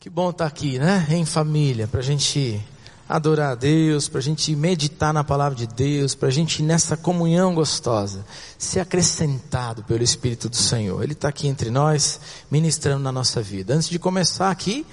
[0.00, 1.06] Que bom estar aqui, né?
[1.10, 2.58] Em família, para a gente
[3.06, 6.96] adorar a Deus, para a gente meditar na palavra de Deus, para a gente nessa
[6.96, 8.24] comunhão gostosa,
[8.56, 11.02] ser acrescentado pelo Espírito do Senhor.
[11.02, 12.18] Ele está aqui entre nós,
[12.50, 13.74] ministrando na nossa vida.
[13.74, 14.86] Antes de começar aqui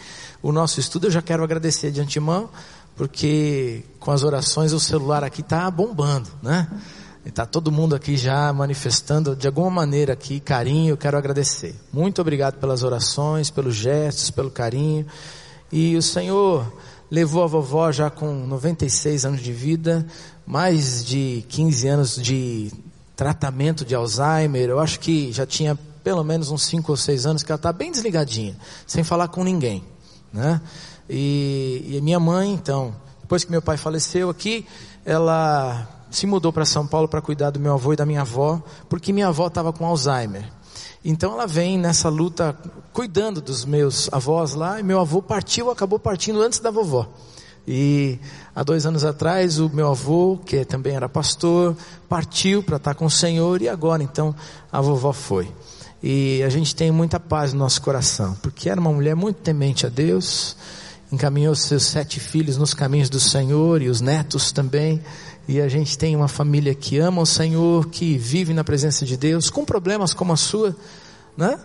[0.43, 2.49] o nosso estudo, eu já quero agradecer de antemão,
[2.93, 6.67] porque com as orações o celular aqui está bombando, né?
[7.27, 11.75] Está todo mundo aqui já manifestando de alguma maneira aqui carinho, eu quero agradecer.
[11.91, 15.05] Muito obrigado pelas orações, pelos gestos, pelo carinho.
[15.69, 16.65] E o Senhor
[17.11, 20.07] levou a vovó já com 96 anos de vida,
[20.45, 22.71] mais de 15 anos de
[23.13, 24.69] tratamento de Alzheimer.
[24.69, 27.73] Eu acho que já tinha pelo menos uns 5 ou 6 anos que ela está
[27.73, 29.83] bem desligadinha, sem falar com ninguém.
[30.31, 30.61] Né?
[31.09, 34.65] E, e minha mãe, então, depois que meu pai faleceu aqui,
[35.03, 38.61] ela se mudou para São Paulo para cuidar do meu avô e da minha avó,
[38.89, 40.49] porque minha avó estava com Alzheimer.
[41.03, 42.57] Então ela vem nessa luta
[42.91, 47.07] cuidando dos meus avós lá, e meu avô partiu, acabou partindo antes da vovó.
[47.67, 48.17] E
[48.55, 51.75] há dois anos atrás o meu avô, que também era pastor,
[52.07, 54.33] partiu para estar com o Senhor e agora então
[54.71, 55.51] a vovó foi.
[56.01, 59.85] E a gente tem muita paz no nosso coração, porque era uma mulher muito temente
[59.85, 60.55] a Deus,
[61.11, 65.01] encaminhou seus sete filhos nos caminhos do Senhor e os netos também.
[65.47, 69.15] E a gente tem uma família que ama o Senhor, que vive na presença de
[69.15, 70.75] Deus, com problemas como a sua,
[71.37, 71.57] né?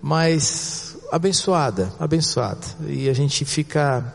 [0.00, 2.64] Mas abençoada, abençoada.
[2.86, 4.14] E a gente fica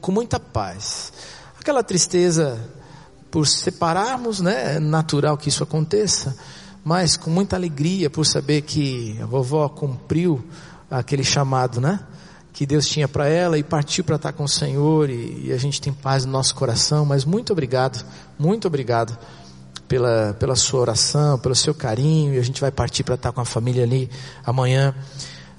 [0.00, 1.12] com muita paz.
[1.58, 2.58] Aquela tristeza
[3.30, 4.76] por separarmos, né?
[4.76, 6.36] É natural que isso aconteça,
[6.84, 10.44] mas com muita alegria por saber que a vovó cumpriu
[10.90, 12.00] aquele chamado, né?
[12.58, 15.56] Que Deus tinha para ela e partiu para estar com o Senhor e, e, a
[15.56, 18.04] gente tem paz no nosso coração, mas muito obrigado,
[18.36, 19.16] muito obrigado
[19.86, 23.40] pela, pela sua oração, pelo seu carinho e a gente vai partir para estar com
[23.40, 24.10] a família ali
[24.44, 24.92] amanhã,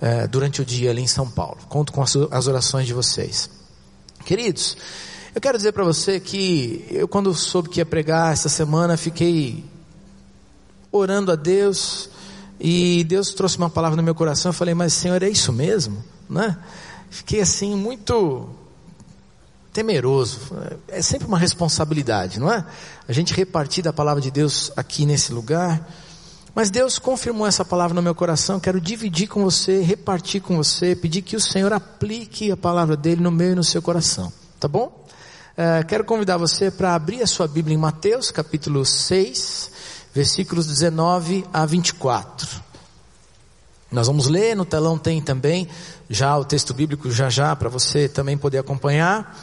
[0.01, 1.59] eh, durante o dia ali em São Paulo.
[1.69, 3.49] Conto com as, as orações de vocês.
[4.25, 4.75] Queridos,
[5.33, 9.63] eu quero dizer para você que eu quando soube que ia pregar essa semana, fiquei
[10.91, 12.09] orando a Deus
[12.59, 16.03] e Deus trouxe uma palavra no meu coração, eu falei, mas Senhor, é isso mesmo?
[16.29, 16.57] Né?
[17.09, 18.49] Fiquei assim muito
[19.73, 20.39] temeroso.
[20.87, 22.65] É sempre uma responsabilidade, não é?
[23.07, 25.87] A gente repartir da palavra de Deus aqui nesse lugar.
[26.53, 28.59] Mas Deus confirmou essa palavra no meu coração.
[28.59, 33.21] Quero dividir com você, repartir com você, pedir que o Senhor aplique a palavra dele
[33.21, 34.31] no meu e no seu coração.
[34.59, 35.05] Tá bom?
[35.55, 39.71] É, quero convidar você para abrir a sua Bíblia em Mateus, capítulo 6,
[40.13, 42.68] versículos 19 a 24.
[43.91, 45.67] Nós vamos ler, no telão tem também
[46.09, 49.35] já o texto bíblico já já para você também poder acompanhar.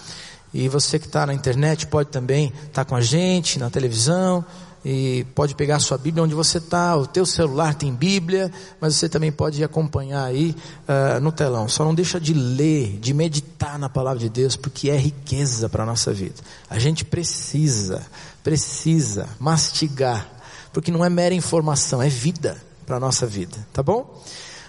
[0.55, 4.45] E você que está na internet pode também estar tá com a gente na televisão
[4.85, 6.97] e pode pegar a sua Bíblia onde você está.
[6.97, 10.55] O teu celular tem Bíblia, mas você também pode acompanhar aí
[10.89, 11.69] uh, no telão.
[11.69, 15.83] Só não deixa de ler, de meditar na palavra de Deus, porque é riqueza para
[15.83, 16.37] a nossa vida.
[16.71, 18.07] A gente precisa,
[18.45, 20.29] precisa mastigar,
[20.73, 24.23] porque não é mera informação, é vida para a nossa vida, tá bom?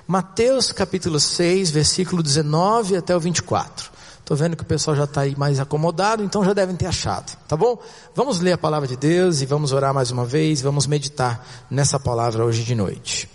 [0.07, 3.91] Mateus capítulo 6, versículo 19 até o 24.
[4.19, 7.37] Estou vendo que o pessoal já está aí mais acomodado, então já devem ter achado,
[7.47, 7.77] tá bom?
[8.13, 11.99] Vamos ler a palavra de Deus e vamos orar mais uma vez, vamos meditar nessa
[11.99, 13.29] palavra hoje de noite.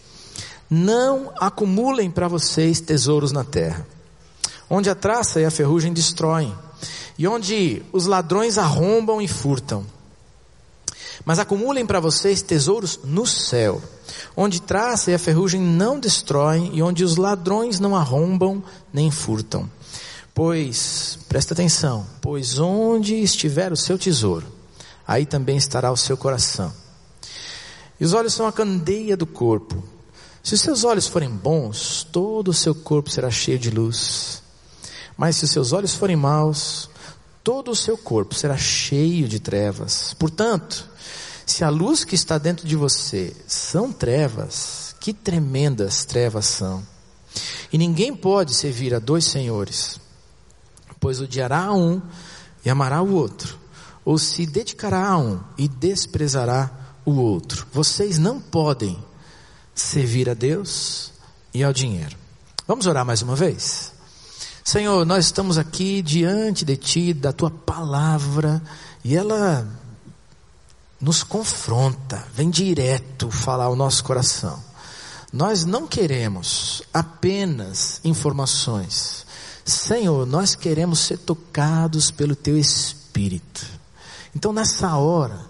[0.69, 3.87] Não acumulem para vocês tesouros na terra,
[4.69, 6.55] onde a traça e a ferrugem destroem,
[7.19, 9.87] e onde os ladrões arrombam e furtam.
[11.25, 13.81] Mas acumulem para vocês tesouros no céu,
[14.37, 18.63] onde traça e a ferrugem não destroem e onde os ladrões não arrombam
[18.93, 19.71] nem furtam.
[20.35, 24.47] Pois, presta atenção, pois onde estiver o seu tesouro,
[25.07, 26.73] aí também estará o seu coração.
[28.01, 29.83] E os olhos são a candeia do corpo.
[30.43, 34.43] Se os seus olhos forem bons, todo o seu corpo será cheio de luz.
[35.17, 36.91] Mas se os seus olhos forem maus,
[37.43, 40.15] todo o seu corpo será cheio de trevas.
[40.15, 40.89] Portanto,
[41.47, 46.87] se a luz que está dentro de você são trevas, que tremendas trevas são.
[47.73, 49.99] E ninguém pode servir a dois senhores,
[51.01, 52.01] pois odiará a um
[52.65, 53.59] e amará o outro,
[54.05, 56.71] ou se dedicará a um e desprezará
[57.05, 57.67] o outro.
[57.73, 59.03] Vocês não podem
[59.75, 61.13] servir a Deus
[61.53, 62.17] e ao dinheiro.
[62.67, 63.92] Vamos orar mais uma vez?
[64.65, 68.63] Senhor, nós estamos aqui diante de Ti, da Tua palavra,
[69.05, 69.67] e ela
[71.01, 74.63] nos confronta, vem direto falar ao nosso coração.
[75.33, 79.27] Nós não queremos apenas informações.
[79.65, 83.67] Senhor, nós queremos ser tocados pelo Teu Espírito.
[84.35, 85.41] Então nessa hora,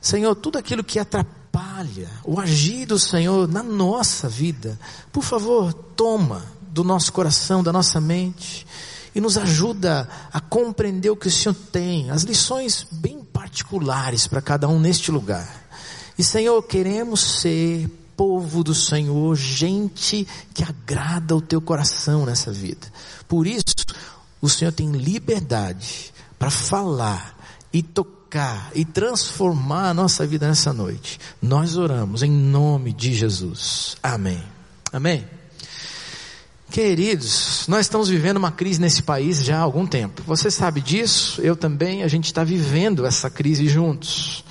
[0.00, 4.78] Senhor, tudo aquilo que atrapalha o agir do Senhor na nossa vida,
[5.12, 8.66] por favor, toma do nosso coração, da nossa mente,
[9.14, 14.42] e nos ajuda a compreender o que o Senhor tem, as lições bem particulares para
[14.42, 15.48] cada um neste lugar.
[16.18, 22.88] E Senhor, queremos ser povo do Senhor, gente que agrada o teu coração nessa vida.
[23.28, 23.86] Por isso,
[24.40, 27.38] o Senhor tem liberdade para falar
[27.72, 31.20] e tocar e transformar a nossa vida nessa noite.
[31.40, 33.96] Nós oramos em nome de Jesus.
[34.02, 34.42] Amém.
[34.92, 35.24] Amém.
[36.74, 40.24] Queridos, nós estamos vivendo uma crise nesse país já há algum tempo.
[40.26, 44.44] Você sabe disso, eu também, a gente está vivendo essa crise juntos.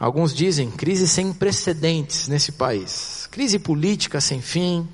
[0.00, 3.28] Alguns dizem crise sem precedentes nesse país.
[3.30, 4.88] Crise política sem fim,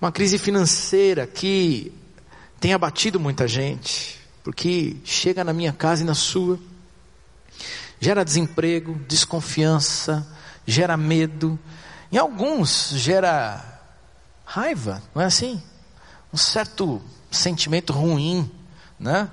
[0.00, 1.92] uma crise financeira que
[2.58, 6.58] tem abatido muita gente, porque chega na minha casa e na sua,
[8.00, 10.26] gera desemprego, desconfiança,
[10.66, 11.56] gera medo,
[12.10, 13.70] em alguns gera
[14.50, 15.62] raiva, não é assim?
[16.32, 17.00] Um certo
[17.30, 18.50] sentimento ruim,
[18.98, 19.30] né?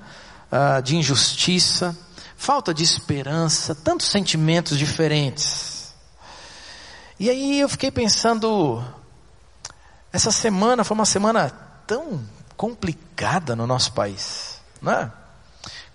[0.50, 1.96] Ah, de injustiça,
[2.36, 5.92] falta de esperança, tantos sentimentos diferentes.
[7.18, 8.80] E aí eu fiquei pensando,
[10.12, 11.50] essa semana foi uma semana
[11.84, 12.24] tão
[12.56, 15.10] complicada no nosso país, né?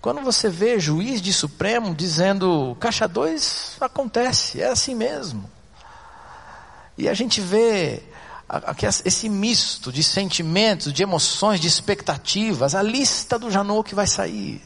[0.02, 5.50] Quando você vê juiz de Supremo dizendo, caixa 2 acontece, é assim mesmo.
[6.98, 8.02] E a gente vê
[9.04, 14.62] esse misto de sentimentos, de emoções, de expectativas, a lista do Janot que vai sair,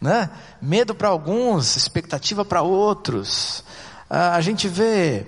[0.00, 0.30] né?
[0.62, 3.64] Medo para alguns, expectativa para outros.
[4.08, 5.26] a gente vê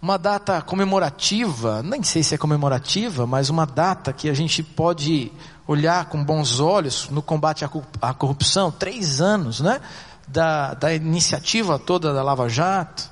[0.00, 5.32] uma data comemorativa, nem sei se é comemorativa, mas uma data que a gente pode
[5.66, 7.64] olhar com bons olhos no combate
[8.00, 9.80] à corrupção, três anos, né?
[10.26, 13.10] Da, da iniciativa toda da Lava Jato.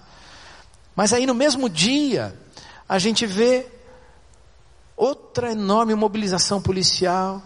[0.94, 2.34] Mas aí no mesmo dia,
[2.88, 3.66] a gente vê
[4.96, 7.42] outra enorme mobilização policial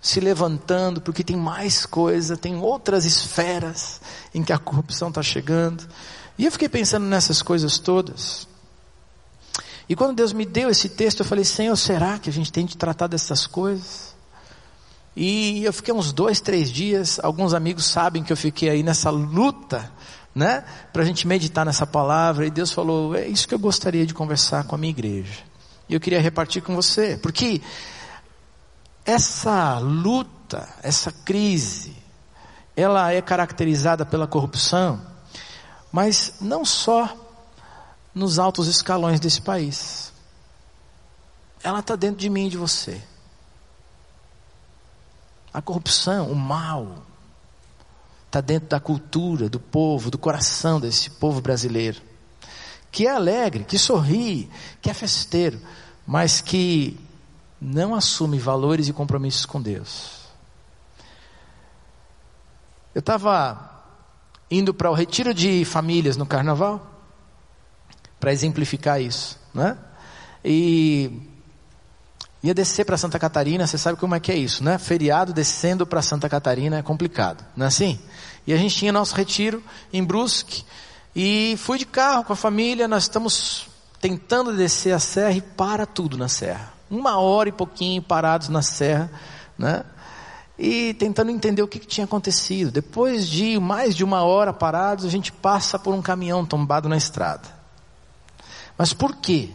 [0.00, 4.00] se levantando, porque tem mais coisa, tem outras esferas
[4.34, 5.86] em que a corrupção está chegando.
[6.36, 8.48] E eu fiquei pensando nessas coisas todas.
[9.88, 12.66] E quando Deus me deu esse texto, eu falei, Senhor, será que a gente tem
[12.66, 14.12] de tratar dessas coisas?
[15.14, 19.10] E eu fiquei uns dois, três dias, alguns amigos sabem que eu fiquei aí nessa
[19.10, 19.92] luta
[20.34, 20.64] né?
[20.92, 22.46] Para a gente meditar nessa palavra.
[22.46, 25.40] E Deus falou: é isso que eu gostaria de conversar com a minha igreja.
[25.88, 27.60] E eu queria repartir com você, porque
[29.04, 31.96] essa luta, essa crise,
[32.76, 35.00] ela é caracterizada pela corrupção,
[35.90, 37.14] mas não só
[38.14, 40.12] nos altos escalões desse país.
[41.62, 43.02] Ela está dentro de mim e de você.
[45.52, 47.04] A corrupção, o mal,
[48.32, 52.00] está dentro da cultura, do povo, do coração desse povo brasileiro.
[52.90, 54.48] Que é alegre, que sorri,
[54.80, 55.60] que é festeiro,
[56.06, 56.98] mas que
[57.60, 60.22] não assume valores e compromissos com Deus.
[62.94, 63.70] Eu estava
[64.50, 66.90] indo para o retiro de famílias no carnaval,
[68.18, 69.76] para exemplificar isso, né?
[70.42, 71.20] E
[72.42, 74.76] ia descer para Santa Catarina, você sabe como é que é isso, né?
[74.78, 78.00] Feriado descendo para Santa Catarina é complicado, não é assim?
[78.46, 79.62] E a gente tinha nosso retiro
[79.92, 80.64] em Brusque
[81.14, 83.68] e fui de carro com a família, nós estamos
[84.00, 86.72] tentando descer a serra e para tudo na serra.
[86.90, 89.10] Uma hora e pouquinho parados na serra,
[89.56, 89.84] né?
[90.58, 92.70] E tentando entender o que, que tinha acontecido.
[92.70, 96.96] Depois de mais de uma hora parados, a gente passa por um caminhão tombado na
[96.96, 97.48] estrada.
[98.76, 99.54] Mas por que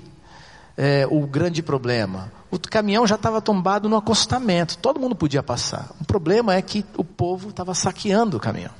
[0.77, 2.31] é, o grande problema?
[2.49, 5.89] O caminhão já estava tombado no acostamento, todo mundo podia passar.
[5.99, 8.71] O problema é que o povo estava saqueando o caminhão.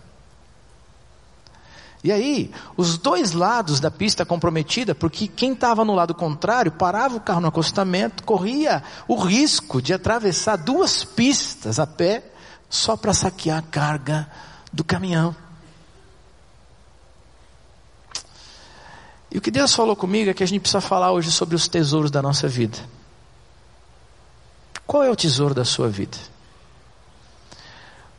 [2.03, 7.17] E aí, os dois lados da pista comprometida, porque quem estava no lado contrário parava
[7.17, 12.23] o carro no acostamento, corria o risco de atravessar duas pistas a pé
[12.69, 14.29] só para saquear a carga
[14.71, 15.35] do caminhão.
[19.29, 21.67] E o que Deus falou comigo é que a gente precisa falar hoje sobre os
[21.67, 22.77] tesouros da nossa vida.
[24.87, 26.17] Qual é o tesouro da sua vida?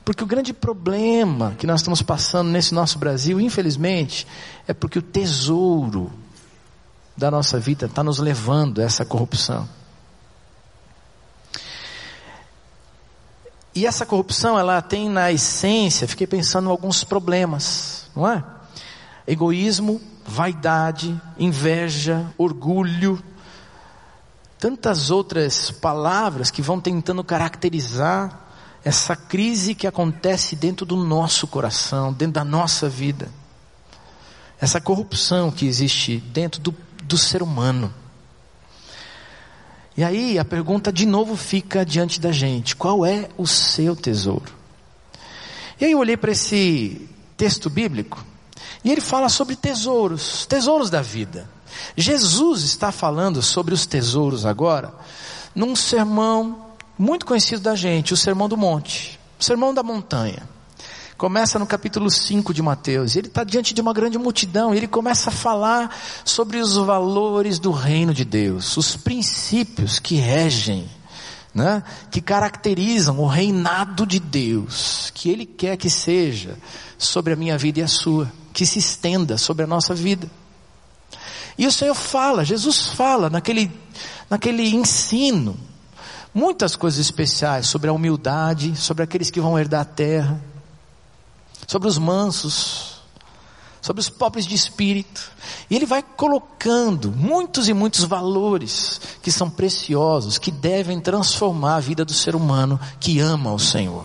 [0.04, 4.26] Porque o grande problema que nós estamos passando nesse nosso Brasil, infelizmente,
[4.66, 6.12] é porque o tesouro
[7.16, 9.68] da nossa vida está nos levando a essa corrupção.
[13.75, 18.44] E essa corrupção, ela tem na essência, fiquei pensando em alguns problemas, não é?
[19.26, 23.22] Egoísmo, vaidade, inveja, orgulho,
[24.58, 28.46] tantas outras palavras que vão tentando caracterizar
[28.84, 33.28] essa crise que acontece dentro do nosso coração, dentro da nossa vida.
[34.60, 36.74] Essa corrupção que existe dentro do,
[37.04, 37.92] do ser humano.
[39.96, 44.52] E aí a pergunta de novo fica diante da gente: qual é o seu tesouro?
[45.80, 48.24] E aí eu olhei para esse texto bíblico
[48.84, 51.48] e ele fala sobre tesouros, tesouros da vida.
[51.96, 54.94] Jesus está falando sobre os tesouros agora,
[55.54, 60.48] num sermão muito conhecido da gente, o Sermão do Monte, o Sermão da Montanha.
[61.16, 64.87] Começa no capítulo 5 de Mateus, ele está diante de uma grande multidão, e ele
[64.87, 70.88] começa a falar sobre os valores do reino de Deus, os princípios que regem,
[71.52, 76.56] né, que caracterizam o reinado de Deus, que ele quer que seja
[76.96, 80.30] sobre a minha vida e a sua, que se estenda sobre a nossa vida.
[81.58, 83.68] E o Senhor fala, Jesus fala naquele,
[84.30, 85.58] naquele ensino,
[86.32, 90.40] muitas coisas especiais sobre a humildade, sobre aqueles que vão herdar a terra,
[91.66, 93.02] sobre os mansos,
[93.82, 95.32] sobre os pobres de espírito.
[95.68, 101.80] E ele vai colocando muitos e muitos valores que são preciosos, que devem transformar a
[101.80, 104.04] vida do ser humano que ama o Senhor.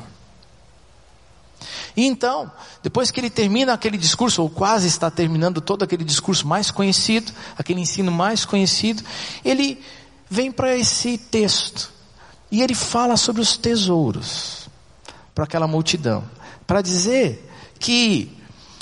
[1.96, 6.48] E então, depois que ele termina aquele discurso, ou quase está terminando todo aquele discurso
[6.48, 9.04] mais conhecido, aquele ensino mais conhecido,
[9.46, 9.80] ele
[10.30, 11.92] vem para esse texto.
[12.52, 14.70] E ele fala sobre os tesouros
[15.34, 16.24] para aquela multidão.
[16.66, 18.32] Para dizer que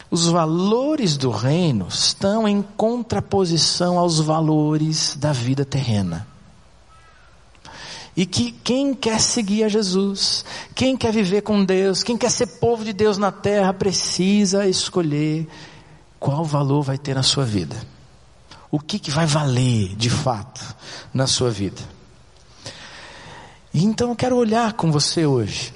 [0.10, 6.28] os valores do reino estão em contraposição aos valores da vida terrena.
[8.16, 10.44] E que quem quer seguir a Jesus,
[10.76, 15.48] quem quer viver com Deus, quem quer ser povo de Deus na terra, precisa escolher
[16.20, 17.76] qual valor vai ter na sua vida.
[18.70, 20.62] O que, que vai valer de fato
[21.14, 21.82] na sua vida.
[23.74, 25.74] E então eu quero olhar com você hoje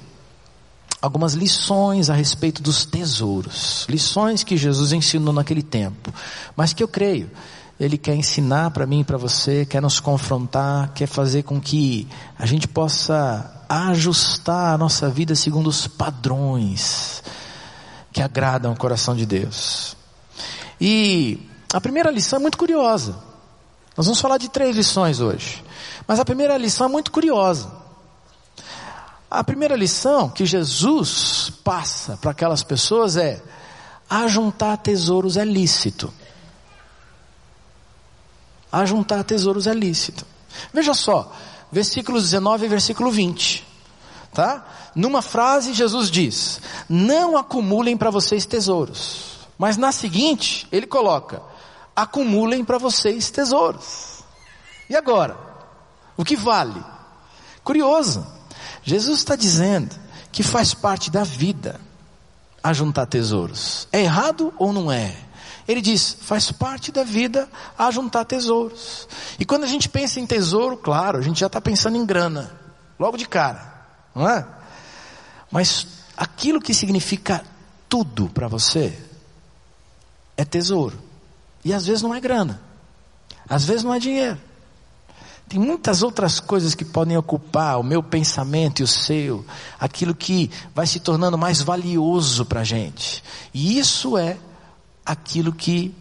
[1.00, 6.12] algumas lições a respeito dos tesouros, lições que Jesus ensinou naquele tempo,
[6.56, 7.30] mas que eu creio
[7.78, 12.08] ele quer ensinar para mim e para você, quer nos confrontar, quer fazer com que
[12.38, 17.22] a gente possa ajustar a nossa vida segundo os padrões
[18.12, 19.94] que agradam o coração de Deus.
[20.80, 21.38] E
[21.72, 23.14] a primeira lição é muito curiosa.
[23.94, 25.62] Nós vamos falar de três lições hoje.
[26.06, 27.70] Mas a primeira lição é muito curiosa.
[29.30, 33.42] A primeira lição que Jesus passa para aquelas pessoas é:
[34.08, 36.12] ajuntar tesouros é lícito
[38.76, 40.26] a juntar tesouros é lícito.
[40.70, 41.32] Veja só,
[41.72, 43.66] versículo 19 e versículo 20.
[44.34, 44.66] Tá?
[44.94, 49.48] Numa frase Jesus diz: "Não acumulem para vocês tesouros".
[49.56, 51.40] Mas na seguinte, ele coloca:
[51.94, 54.22] "Acumulem para vocês tesouros".
[54.90, 55.38] E agora?
[56.14, 56.84] O que vale?
[57.64, 58.26] Curioso.
[58.82, 59.96] Jesus está dizendo
[60.30, 61.80] que faz parte da vida
[62.62, 63.88] a juntar tesouros.
[63.90, 65.16] É errado ou não é?
[65.68, 69.08] Ele diz, faz parte da vida a juntar tesouros.
[69.38, 72.54] E quando a gente pensa em tesouro, claro, a gente já está pensando em grana,
[72.98, 74.46] logo de cara, não é?
[75.50, 77.44] Mas aquilo que significa
[77.88, 78.96] tudo para você
[80.36, 80.98] é tesouro.
[81.64, 82.60] E às vezes não é grana,
[83.48, 84.38] às vezes não é dinheiro.
[85.48, 89.44] Tem muitas outras coisas que podem ocupar o meu pensamento e o seu,
[89.78, 93.22] aquilo que vai se tornando mais valioso para a gente.
[93.54, 94.36] E isso é
[95.06, 95.94] aquilo que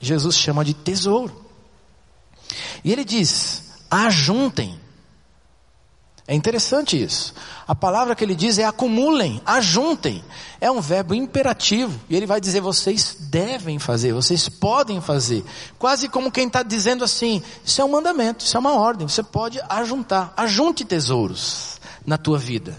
[0.00, 1.44] Jesus chama de tesouro.
[2.84, 4.80] E ele diz: ajuntem.
[6.26, 7.34] É interessante isso.
[7.66, 10.22] A palavra que ele diz é acumulem, ajuntem.
[10.60, 11.98] É um verbo imperativo.
[12.08, 15.44] E ele vai dizer: vocês devem fazer, vocês podem fazer.
[15.78, 19.08] Quase como quem está dizendo assim: isso é um mandamento, isso é uma ordem.
[19.08, 20.32] Você pode ajuntar.
[20.36, 22.76] Ajunte tesouros na tua vida.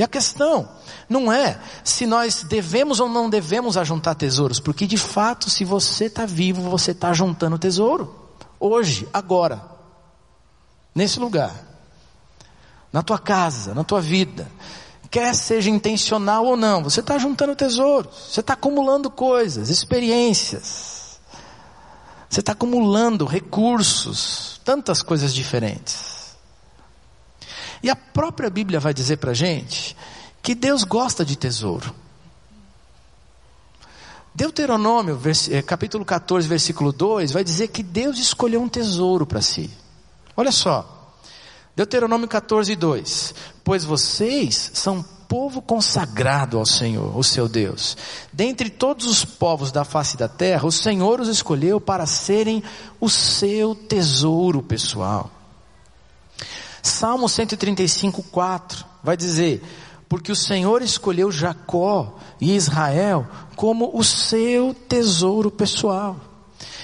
[0.00, 0.66] E a questão
[1.10, 6.06] não é se nós devemos ou não devemos ajuntar tesouros, porque de fato, se você
[6.06, 8.32] está vivo, você está juntando tesouro.
[8.58, 9.62] Hoje, agora,
[10.94, 11.52] nesse lugar,
[12.90, 14.50] na tua casa, na tua vida,
[15.10, 21.20] quer seja intencional ou não, você está juntando tesouros, você está acumulando coisas, experiências,
[22.26, 26.19] você está acumulando recursos, tantas coisas diferentes.
[27.82, 29.96] E a própria Bíblia vai dizer para a gente
[30.42, 31.94] que Deus gosta de tesouro.
[34.34, 35.20] Deuteronômio,
[35.50, 39.70] eh, capítulo 14, versículo 2, vai dizer que Deus escolheu um tesouro para si.
[40.36, 41.14] Olha só.
[41.74, 43.34] Deuteronômio 14, 2.
[43.64, 47.96] Pois vocês são povo consagrado ao Senhor, o seu Deus.
[48.32, 52.62] Dentre todos os povos da face da terra, o Senhor os escolheu para serem
[53.00, 55.30] o seu tesouro pessoal.
[56.82, 59.62] Salmo 135, 4 vai dizer:
[60.10, 66.16] porque o Senhor escolheu Jacó e Israel como o seu tesouro pessoal.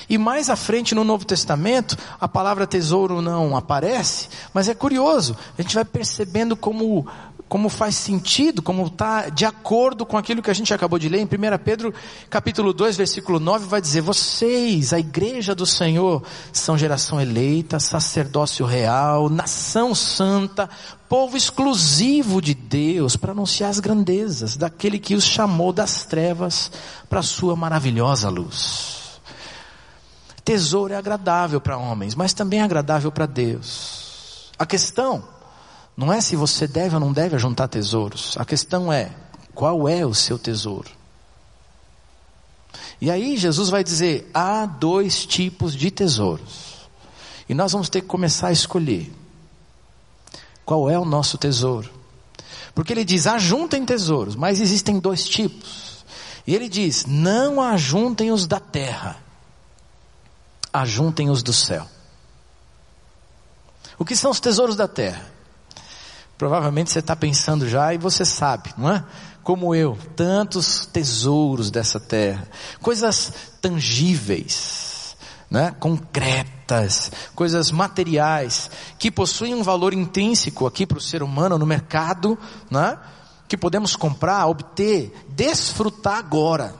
[0.09, 5.37] E mais à frente no Novo Testamento, a palavra tesouro não aparece, mas é curioso,
[5.59, 7.05] a gente vai percebendo como
[7.49, 11.21] como faz sentido, como está de acordo com aquilo que a gente acabou de ler
[11.21, 11.29] em 1
[11.65, 11.95] Pedro
[12.29, 18.67] capítulo 2, versículo 9, vai dizer, vocês, a igreja do Senhor, são geração eleita, sacerdócio
[18.67, 20.69] real, nação santa,
[21.09, 26.73] povo exclusivo de Deus, para anunciar as grandezas daquele que os chamou das trevas
[27.09, 29.21] para a sua maravilhosa luz.
[30.45, 34.53] Tesouro é agradável para homens, mas também é agradável para Deus.
[34.59, 35.36] A questão
[35.97, 38.37] não é se você deve ou não deve juntar tesouros.
[38.37, 39.11] A questão é
[39.55, 40.91] qual é o seu tesouro.
[43.00, 46.76] E aí Jesus vai dizer: há dois tipos de tesouros.
[47.49, 49.11] E nós vamos ter que começar a escolher
[50.65, 51.91] qual é o nosso tesouro.
[52.75, 56.05] Porque ele diz: ajuntem tesouros, mas existem dois tipos.
[56.47, 59.17] E ele diz: não ajuntem os da terra,
[60.71, 61.88] ajuntem os do céu.
[63.99, 65.36] O que são os tesouros da terra?
[66.38, 69.05] Provavelmente você está pensando já e você sabe, não é?
[69.43, 72.49] Como eu, tantos tesouros dessa terra,
[72.83, 75.16] coisas tangíveis,
[75.50, 75.75] né?
[75.78, 82.37] concretas, coisas materiais, que possuem um valor intrínseco aqui para o ser humano no mercado,
[82.71, 82.99] né?
[83.49, 86.75] que podemos comprar, obter, desfrutar agora.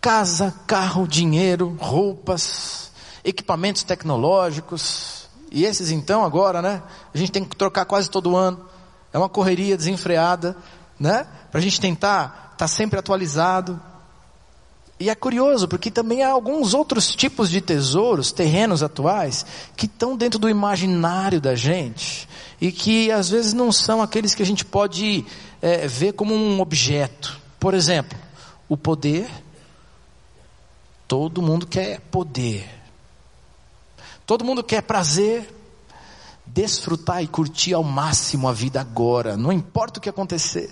[0.00, 2.92] Casa, carro, dinheiro, roupas,
[3.24, 5.17] equipamentos tecnológicos,
[5.50, 6.82] e esses então agora, né?
[7.12, 8.64] A gente tem que trocar quase todo ano.
[9.12, 10.56] É uma correria desenfreada,
[10.98, 11.26] né?
[11.50, 13.80] Para a gente tentar estar tá sempre atualizado.
[15.00, 20.16] E é curioso, porque também há alguns outros tipos de tesouros, terrenos atuais, que estão
[20.16, 22.28] dentro do imaginário da gente.
[22.60, 25.24] E que às vezes não são aqueles que a gente pode
[25.62, 27.40] é, ver como um objeto.
[27.60, 28.18] Por exemplo,
[28.68, 29.28] o poder.
[31.06, 32.77] Todo mundo quer poder.
[34.28, 35.48] Todo mundo quer prazer,
[36.44, 40.70] desfrutar e curtir ao máximo a vida agora, não importa o que acontecer.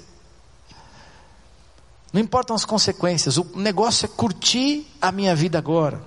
[2.13, 6.05] Não importam as consequências, o negócio é curtir a minha vida agora.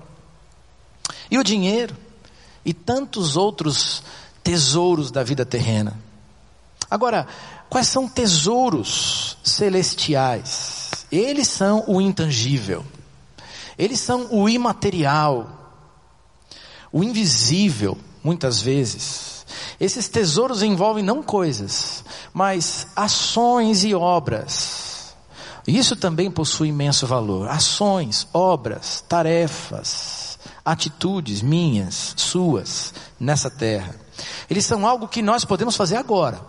[1.28, 1.96] E o dinheiro,
[2.64, 4.04] e tantos outros
[4.44, 5.98] tesouros da vida terrena.
[6.88, 7.26] Agora,
[7.68, 10.92] quais são tesouros celestiais?
[11.10, 12.86] Eles são o intangível,
[13.76, 15.59] eles são o imaterial,
[16.92, 19.46] o invisível, muitas vezes.
[19.78, 25.14] Esses tesouros envolvem não coisas, mas ações e obras.
[25.66, 27.48] Isso também possui imenso valor.
[27.48, 33.94] Ações, obras, tarefas, atitudes minhas, suas, nessa terra.
[34.48, 36.40] Eles são algo que nós podemos fazer agora,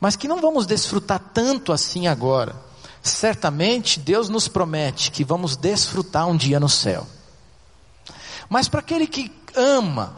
[0.00, 2.54] mas que não vamos desfrutar tanto assim agora.
[3.02, 7.06] Certamente Deus nos promete que vamos desfrutar um dia no céu.
[8.48, 10.16] Mas para aquele que ama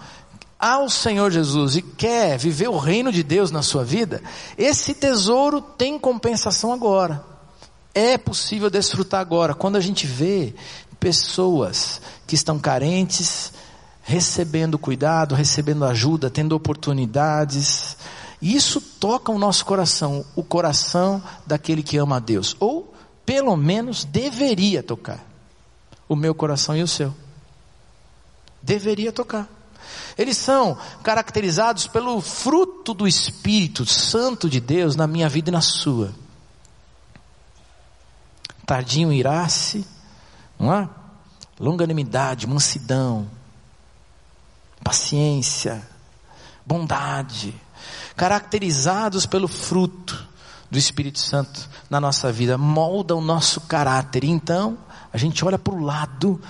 [0.59, 4.23] ao Senhor Jesus e quer viver o reino de Deus na sua vida,
[4.57, 7.25] esse tesouro tem compensação agora.
[7.92, 9.55] É possível desfrutar agora.
[9.55, 10.55] Quando a gente vê
[11.01, 13.53] pessoas que estão carentes,
[14.03, 17.97] recebendo cuidado, recebendo ajuda, tendo oportunidades,
[18.40, 22.95] isso toca o nosso coração, o coração daquele que ama a Deus, ou
[23.27, 25.25] pelo menos deveria tocar
[26.09, 27.14] o meu coração e o seu.
[28.62, 29.48] Deveria tocar.
[30.16, 35.61] Eles são caracterizados pelo fruto do Espírito Santo de Deus na minha vida e na
[35.61, 36.12] sua.
[38.66, 39.87] Tardinho irasse,
[40.59, 40.88] não é?
[41.59, 43.29] Longanimidade, mansidão,
[44.83, 45.87] paciência,
[46.64, 47.55] bondade,
[48.16, 50.27] caracterizados pelo fruto
[50.70, 54.25] do Espírito Santo na nossa vida, molda o nosso caráter.
[54.25, 54.79] Então,
[55.12, 56.40] a gente olha para o lado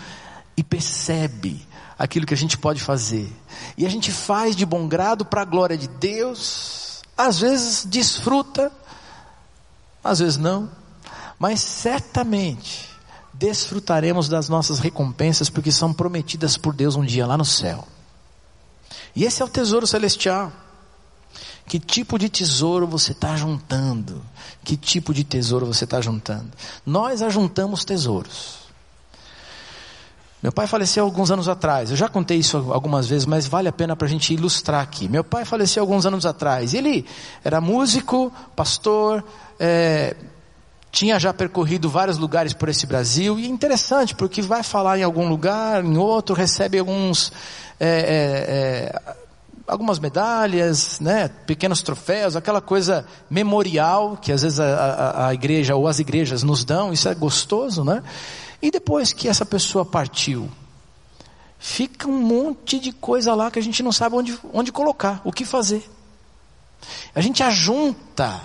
[0.56, 1.66] e percebe
[1.98, 3.30] aquilo que a gente pode fazer.
[3.76, 7.02] E a gente faz de bom grado para a glória de Deus.
[7.16, 8.72] Às vezes desfruta,
[10.02, 10.70] às vezes não.
[11.38, 12.90] Mas certamente
[13.32, 17.86] desfrutaremos das nossas recompensas porque são prometidas por Deus um dia lá no céu.
[19.14, 20.52] E esse é o tesouro celestial.
[21.66, 24.22] Que tipo de tesouro você está juntando?
[24.64, 26.50] Que tipo de tesouro você está juntando?
[26.84, 28.61] Nós ajuntamos tesouros.
[30.42, 31.90] Meu pai faleceu alguns anos atrás.
[31.90, 35.08] Eu já contei isso algumas vezes, mas vale a pena para a gente ilustrar aqui.
[35.08, 36.74] Meu pai faleceu alguns anos atrás.
[36.74, 37.06] Ele
[37.44, 39.22] era músico, pastor,
[39.60, 40.16] é,
[40.90, 43.38] tinha já percorrido vários lugares por esse Brasil.
[43.38, 47.32] E é interessante, porque vai falar em algum lugar, em outro, recebe alguns.
[47.78, 49.22] É, é, é,
[49.64, 55.76] algumas medalhas, né, pequenos troféus, aquela coisa memorial que às vezes a, a, a igreja
[55.76, 58.02] ou as igrejas nos dão, isso é gostoso, né?
[58.62, 60.48] E depois que essa pessoa partiu,
[61.58, 65.32] fica um monte de coisa lá que a gente não sabe onde, onde colocar, o
[65.32, 65.90] que fazer.
[67.12, 68.40] A gente ajunta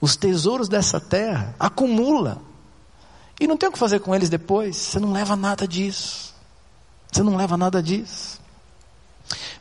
[0.00, 2.42] os tesouros dessa terra, acumula,
[3.40, 6.34] e não tem o que fazer com eles depois, você não leva nada disso.
[7.10, 8.40] Você não leva nada disso.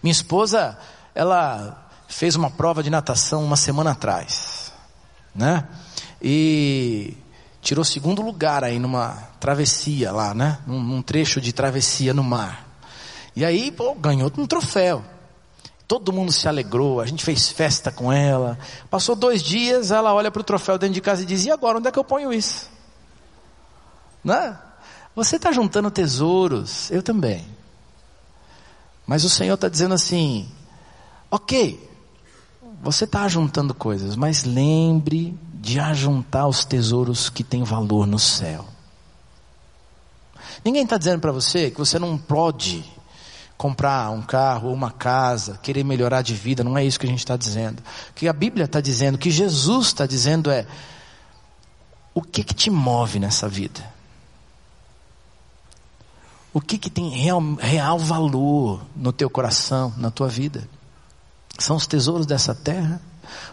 [0.01, 0.77] Minha esposa,
[1.13, 4.71] ela fez uma prova de natação uma semana atrás,
[5.35, 5.67] né?
[6.21, 7.15] E
[7.63, 10.59] tirou segundo lugar aí numa travessia lá, né?
[10.67, 12.67] Num, num trecho de travessia no mar.
[13.35, 15.03] E aí, pô, ganhou um troféu.
[15.87, 18.59] Todo mundo se alegrou, a gente fez festa com ela.
[18.89, 21.77] Passou dois dias, ela olha para o troféu dentro de casa e diz: E agora,
[21.77, 22.69] onde é que eu ponho isso?
[24.23, 24.57] Né?
[25.15, 27.45] Você está juntando tesouros, eu também.
[29.05, 30.49] Mas o Senhor está dizendo assim:
[31.29, 31.89] Ok,
[32.81, 38.65] você está ajuntando coisas, mas lembre de ajuntar os tesouros que têm valor no céu.
[40.63, 42.83] Ninguém está dizendo para você que você não pode
[43.57, 47.09] comprar um carro ou uma casa, querer melhorar de vida, não é isso que a
[47.09, 47.81] gente está dizendo.
[48.09, 50.67] O que a Bíblia está dizendo, o que Jesus está dizendo é:
[52.13, 53.89] o que, que te move nessa vida?
[56.53, 60.67] O que, que tem real, real valor no teu coração, na tua vida?
[61.57, 63.01] São os tesouros dessa terra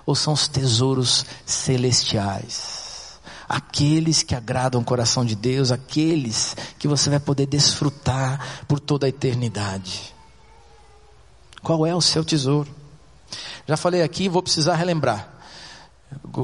[0.07, 3.19] ou são os tesouros celestiais?
[3.49, 9.07] Aqueles que agradam o coração de Deus, aqueles que você vai poder desfrutar por toda
[9.07, 10.15] a eternidade.
[11.63, 12.69] Qual é o seu tesouro?
[13.67, 15.29] Já falei aqui, vou precisar relembrar.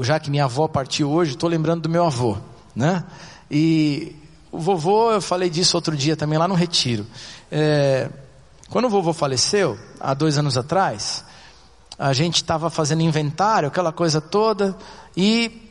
[0.02, 2.36] Já que minha avó partiu hoje, estou lembrando do meu avô,
[2.74, 3.04] né?
[3.50, 4.14] E
[4.50, 7.06] o vovô, eu falei disso outro dia também lá no retiro.
[7.50, 8.08] É,
[8.68, 11.24] quando o vovô faleceu, há dois anos atrás,
[11.98, 14.76] a gente estava fazendo inventário, aquela coisa toda,
[15.16, 15.62] e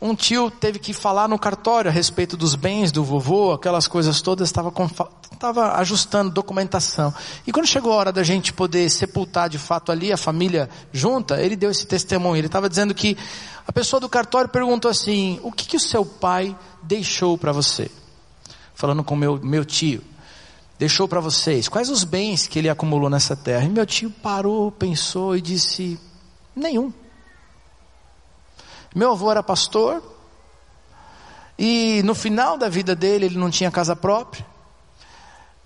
[0.00, 4.20] um tio teve que falar no cartório a respeito dos bens do vovô, aquelas coisas
[4.20, 7.12] todas, estava ajustando documentação.
[7.46, 11.40] E quando chegou a hora da gente poder sepultar de fato ali a família junta,
[11.40, 12.36] ele deu esse testemunho.
[12.36, 13.16] Ele estava dizendo que
[13.66, 17.90] a pessoa do cartório perguntou assim: o que, que o seu pai deixou para você?
[18.74, 20.02] Falando com meu, meu tio
[20.78, 21.68] deixou para vocês?
[21.68, 23.64] Quais os bens que ele acumulou nessa terra?
[23.64, 25.98] E meu tio parou, pensou e disse:
[26.54, 26.92] nenhum.
[28.94, 30.02] Meu avô era pastor,
[31.58, 34.44] e no final da vida dele ele não tinha casa própria,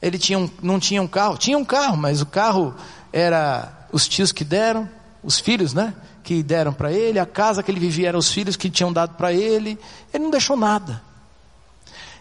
[0.03, 2.75] ele tinha um, não tinha um carro, tinha um carro, mas o carro
[3.13, 4.89] era os tios que deram,
[5.23, 5.95] os filhos, né?
[6.25, 9.15] Que deram para ele, a casa que ele vivia eram os filhos que tinham dado
[9.17, 9.79] para ele,
[10.13, 11.03] ele não deixou nada.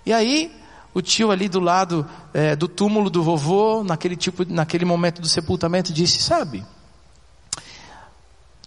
[0.06, 0.59] E aí,
[0.94, 5.28] o tio ali do lado é, do túmulo do vovô, naquele, tipo, naquele momento do
[5.28, 6.66] sepultamento, disse: Sabe,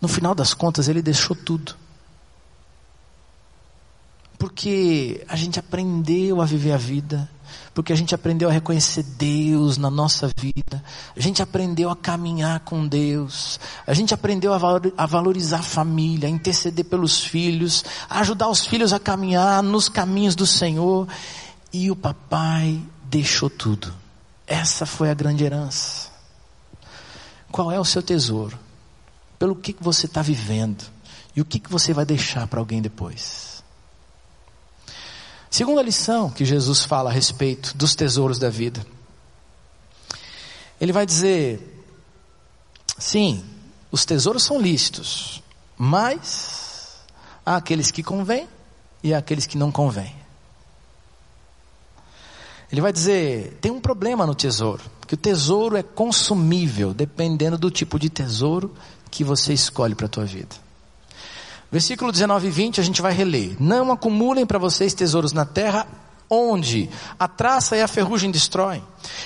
[0.01, 1.77] no final das contas ele deixou tudo.
[4.39, 7.31] Porque a gente aprendeu a viver a vida,
[7.73, 10.83] porque a gente aprendeu a reconhecer Deus na nossa vida,
[11.17, 16.33] a gente aprendeu a caminhar com Deus, a gente aprendeu a valorizar a família, a
[16.33, 21.07] interceder pelos filhos, a ajudar os filhos a caminhar nos caminhos do Senhor.
[21.73, 23.93] E o papai deixou tudo.
[24.47, 26.11] Essa foi a grande herança.
[27.51, 28.59] Qual é o seu tesouro?
[29.39, 30.85] Pelo que, que você está vivendo?
[31.35, 33.63] E o que, que você vai deixar para alguém depois?
[35.51, 38.85] Segunda lição que Jesus fala a respeito dos tesouros da vida.
[40.81, 41.85] Ele vai dizer:
[42.99, 43.45] sim,
[43.91, 45.43] os tesouros são lícitos,
[45.77, 46.97] mas
[47.45, 48.49] há aqueles que convêm
[49.03, 50.22] e há aqueles que não convêm.
[52.73, 57.71] Ele vai dizer: tem um problema no tesouro, que o tesouro é consumível, dependendo do
[57.71, 58.73] tipo de tesouro
[59.11, 60.57] que você escolhe para a tua vida.
[61.71, 63.57] Versículo 19 e 20 a gente vai reler.
[63.61, 65.87] Não acumulem para vocês tesouros na terra,
[66.31, 68.83] onde a traça e a ferrugem destroem,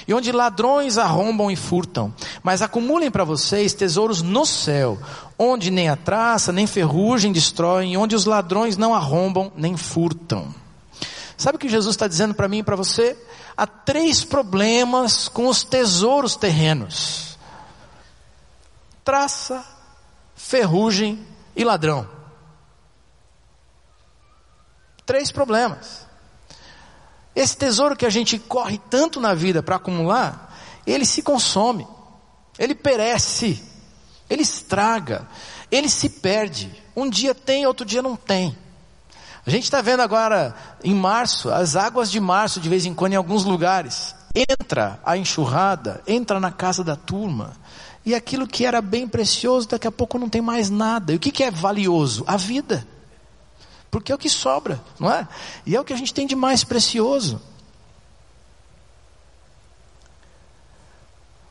[0.08, 2.12] e onde ladrões arrombam e furtam.
[2.42, 4.98] Mas acumulem para vocês tesouros no céu,
[5.38, 10.52] onde nem a traça nem ferrugem destroem, e onde os ladrões não arrombam nem furtam.
[11.36, 13.16] Sabe o que Jesus está dizendo para mim e para você?
[13.56, 17.38] Há três problemas com os tesouros terrenos:
[19.04, 19.64] traça,
[20.34, 22.08] ferrugem e ladrão.
[25.04, 26.06] Três problemas.
[27.34, 31.86] Esse tesouro que a gente corre tanto na vida para acumular, ele se consome,
[32.58, 33.62] ele perece,
[34.28, 35.28] ele estraga,
[35.70, 36.82] ele se perde.
[36.96, 38.56] Um dia tem, outro dia não tem.
[39.46, 43.12] A gente está vendo agora, em março, as águas de março, de vez em quando,
[43.12, 44.12] em alguns lugares.
[44.34, 47.52] Entra a enxurrada, entra na casa da turma.
[48.04, 51.12] E aquilo que era bem precioso, daqui a pouco não tem mais nada.
[51.12, 52.24] E o que, que é valioso?
[52.26, 52.86] A vida.
[53.88, 55.28] Porque é o que sobra, não é?
[55.64, 57.40] E é o que a gente tem de mais precioso.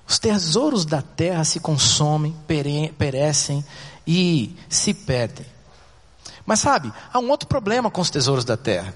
[0.06, 2.36] Os tesouros da terra se consomem,
[2.98, 3.66] perecem
[4.06, 5.55] e se perdem.
[6.46, 8.94] Mas sabe, há um outro problema com os tesouros da terra.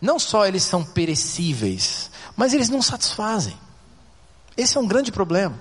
[0.00, 3.58] Não só eles são perecíveis, mas eles não satisfazem.
[4.56, 5.58] Esse é um grande problema.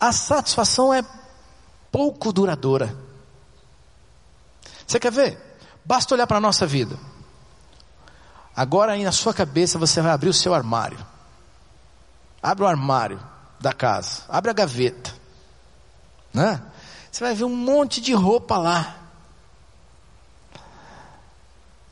[0.00, 1.04] A satisfação é
[1.90, 2.96] pouco duradoura.
[4.86, 5.58] Você quer ver?
[5.84, 6.98] Basta olhar para a nossa vida.
[8.54, 10.98] Agora aí na sua cabeça você vai abrir o seu armário.
[12.42, 13.20] Abre o armário
[13.60, 15.14] da casa, abre a gaveta,
[16.32, 16.62] né?
[17.16, 18.94] Você vai ver um monte de roupa lá.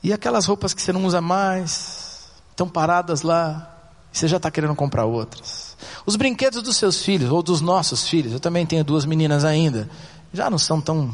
[0.03, 3.75] E aquelas roupas que você não usa mais, estão paradas lá,
[4.13, 5.79] e você já está querendo comprar outras.
[6.05, 9.89] Os brinquedos dos seus filhos, ou dos nossos filhos, eu também tenho duas meninas ainda,
[10.31, 11.11] já não são tão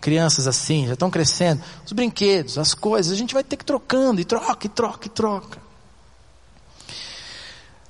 [0.00, 1.62] crianças assim, já estão crescendo.
[1.86, 5.10] Os brinquedos, as coisas, a gente vai ter que trocando, e troca, e troca, e
[5.10, 5.58] troca.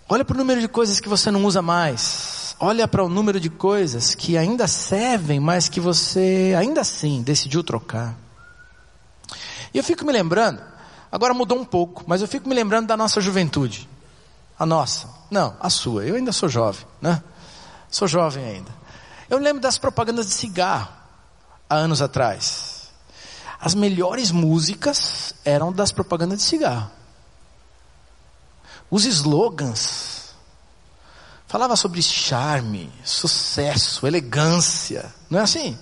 [0.06, 2.43] Olha para o número de coisas que você não usa mais.
[2.58, 7.64] Olha para o número de coisas que ainda servem, mas que você ainda assim decidiu
[7.64, 8.14] trocar.
[9.72, 10.62] E eu fico me lembrando,
[11.10, 13.88] agora mudou um pouco, mas eu fico me lembrando da nossa juventude.
[14.56, 15.08] A nossa.
[15.30, 16.04] Não, a sua.
[16.04, 17.22] Eu ainda sou jovem, né?
[17.90, 18.70] Sou jovem ainda.
[19.28, 20.92] Eu lembro das propagandas de cigarro
[21.68, 22.88] há anos atrás.
[23.60, 26.90] As melhores músicas eram das propagandas de cigarro.
[28.90, 30.13] Os slogans
[31.54, 35.78] falava sobre charme, sucesso, elegância, não é assim?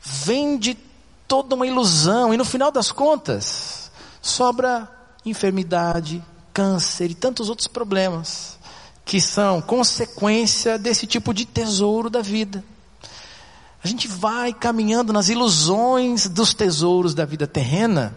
[0.00, 0.72] Vende
[1.28, 3.90] toda uma ilusão e no final das contas
[4.22, 4.90] sobra
[5.22, 8.58] enfermidade, câncer e tantos outros problemas
[9.04, 12.64] que são consequência desse tipo de tesouro da vida.
[13.82, 18.16] A gente vai caminhando nas ilusões dos tesouros da vida terrena,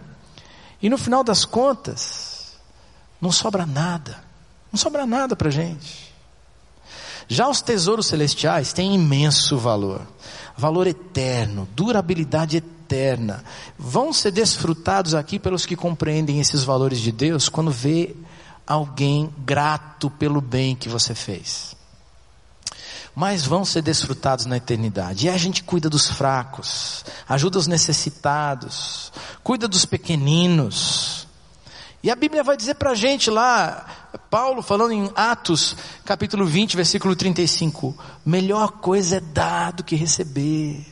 [0.82, 2.54] e no final das contas,
[3.20, 4.27] não sobra nada.
[4.72, 6.14] Não sobra nada para gente.
[7.28, 10.02] Já os tesouros celestiais têm imenso valor,
[10.56, 13.44] valor eterno, durabilidade eterna.
[13.78, 18.16] Vão ser desfrutados aqui pelos que compreendem esses valores de Deus quando vê
[18.66, 21.78] alguém grato pelo bem que você fez
[23.18, 25.26] mas vão ser desfrutados na eternidade.
[25.26, 29.12] E a gente cuida dos fracos, ajuda os necessitados,
[29.44, 31.27] cuida dos pequeninos.
[32.08, 33.86] E a Bíblia vai dizer para a gente lá,
[34.30, 37.94] Paulo falando em Atos, capítulo 20, versículo 35,
[38.26, 40.86] melhor coisa é dar do que receber.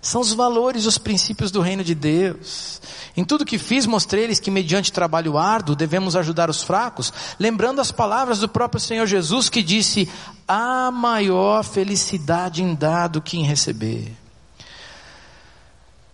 [0.00, 2.80] São os valores, os princípios do reino de Deus.
[3.16, 7.90] Em tudo que fiz, mostrei-lhes que, mediante trabalho árduo, devemos ajudar os fracos, lembrando as
[7.90, 10.08] palavras do próprio Senhor Jesus que disse:
[10.46, 14.16] há maior felicidade em dar do que em receber.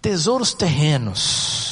[0.01, 1.68] Tesouros terrenos,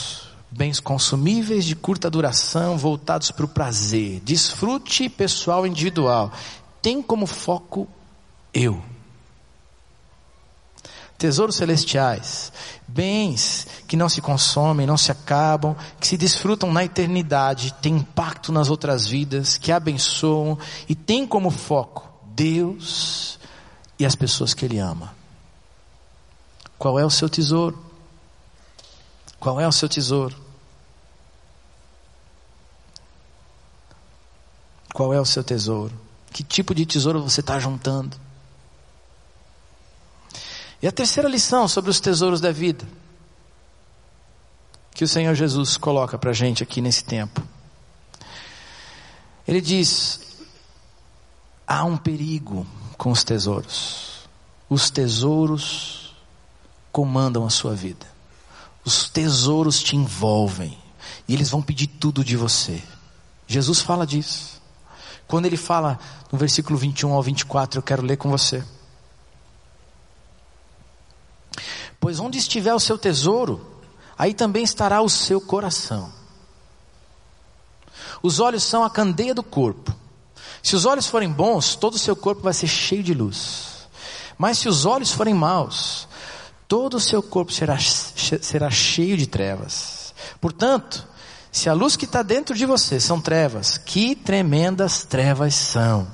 [0.57, 6.33] bens consumíveis de curta duração, voltados para o prazer, desfrute pessoal individual,
[6.81, 7.87] tem como foco
[8.53, 8.83] eu
[11.19, 12.53] tesouros celestiais,
[12.87, 18.53] bens que não se consomem, não se acabam, que se desfrutam na eternidade, têm impacto
[18.53, 23.39] nas outras vidas, que abençoam e têm como foco Deus
[23.99, 25.15] e as pessoas que Ele ama.
[26.79, 27.79] Qual é o seu tesouro?
[29.41, 30.46] Qual é o seu tesouro?
[34.97, 35.93] Qual é o seu tesouro?
[36.33, 38.17] Que tipo de tesouro você está juntando?
[40.81, 42.89] E a terceira lição sobre os tesouros da vida,
[44.95, 47.43] que o Senhor Jesus coloca para a gente aqui nesse tempo.
[49.47, 50.19] Ele diz:
[51.67, 54.27] há um perigo com os tesouros.
[54.67, 56.17] Os tesouros
[56.91, 58.07] comandam a sua vida.
[58.83, 60.79] Os tesouros te envolvem.
[61.29, 62.83] E eles vão pedir tudo de você.
[63.47, 64.56] Jesus fala disso.
[65.27, 65.99] Quando ele fala
[66.31, 68.65] no versículo 21 ao 24, eu quero ler com você.
[71.99, 73.67] Pois onde estiver o seu tesouro,
[74.17, 76.13] aí também estará o seu coração.
[78.23, 79.95] Os olhos são a candeia do corpo.
[80.63, 83.89] Se os olhos forem bons, todo o seu corpo vai ser cheio de luz.
[84.39, 86.09] Mas se os olhos forem maus,
[86.69, 90.15] todo o seu corpo será, será cheio de trevas.
[90.41, 91.07] Portanto,
[91.57, 96.07] se a luz que está dentro de você são trevas, que tremendas trevas são.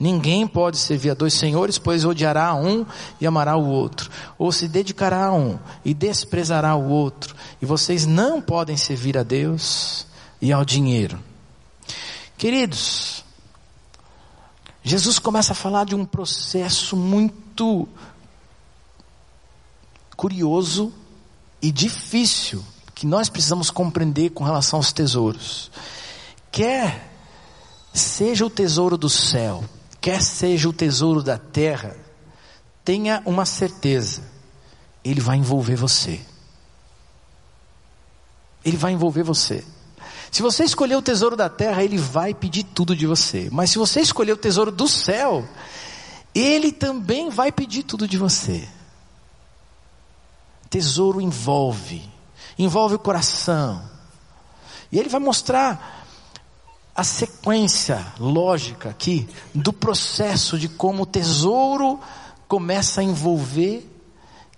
[0.00, 2.86] Ninguém pode servir a dois senhores, pois odiará um
[3.20, 8.06] e amará o outro, ou se dedicará a um e desprezará o outro, e vocês
[8.06, 10.06] não podem servir a Deus
[10.40, 11.18] e ao dinheiro.
[12.38, 13.22] Queridos,
[14.82, 17.86] Jesus começa a falar de um processo muito
[20.16, 20.90] curioso
[21.60, 25.70] e difícil que nós precisamos compreender com relação aos tesouros.
[26.50, 27.10] Quer
[27.92, 29.64] seja o tesouro do céu,
[30.00, 31.96] quer seja o tesouro da terra,
[32.84, 34.22] tenha uma certeza,
[35.04, 36.20] ele vai envolver você.
[38.64, 39.64] Ele vai envolver você.
[40.30, 43.48] Se você escolher o tesouro da terra, ele vai pedir tudo de você.
[43.52, 45.46] Mas se você escolher o tesouro do céu,
[46.34, 48.66] ele também vai pedir tudo de você.
[50.70, 52.08] Tesouro envolve,
[52.64, 53.82] envolve o coração.
[54.90, 56.04] E ele vai mostrar
[56.94, 61.98] a sequência lógica aqui do processo de como o tesouro
[62.46, 63.88] começa a envolver,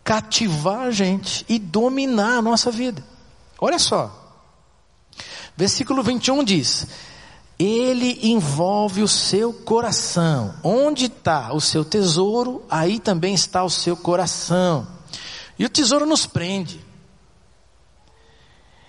[0.02, 3.04] cativar a gente e dominar a nossa vida.
[3.60, 4.20] Olha só.
[5.56, 6.88] Versículo 21 diz:
[7.56, 10.56] Ele envolve o seu coração.
[10.64, 14.86] Onde está o seu tesouro, aí também está o seu coração.
[15.56, 16.83] E o tesouro nos prende.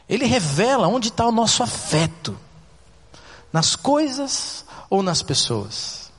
[0.08, 2.38] Ele revela onde está o nosso afeto:
[3.52, 6.12] nas coisas ou nas pessoas.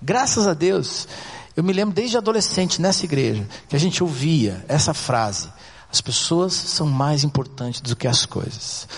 [0.00, 1.08] Graças a Deus,
[1.56, 5.48] eu me lembro desde adolescente nessa igreja que a gente ouvia essa frase:
[5.90, 8.88] as pessoas são mais importantes do que as coisas.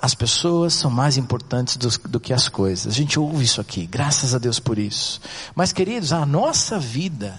[0.00, 2.86] As pessoas são mais importantes do, do, que as coisas.
[2.86, 5.20] A gente ouve isso aqui, graças a Deus por isso.
[5.56, 7.36] Mas, queridos, a nossa vida,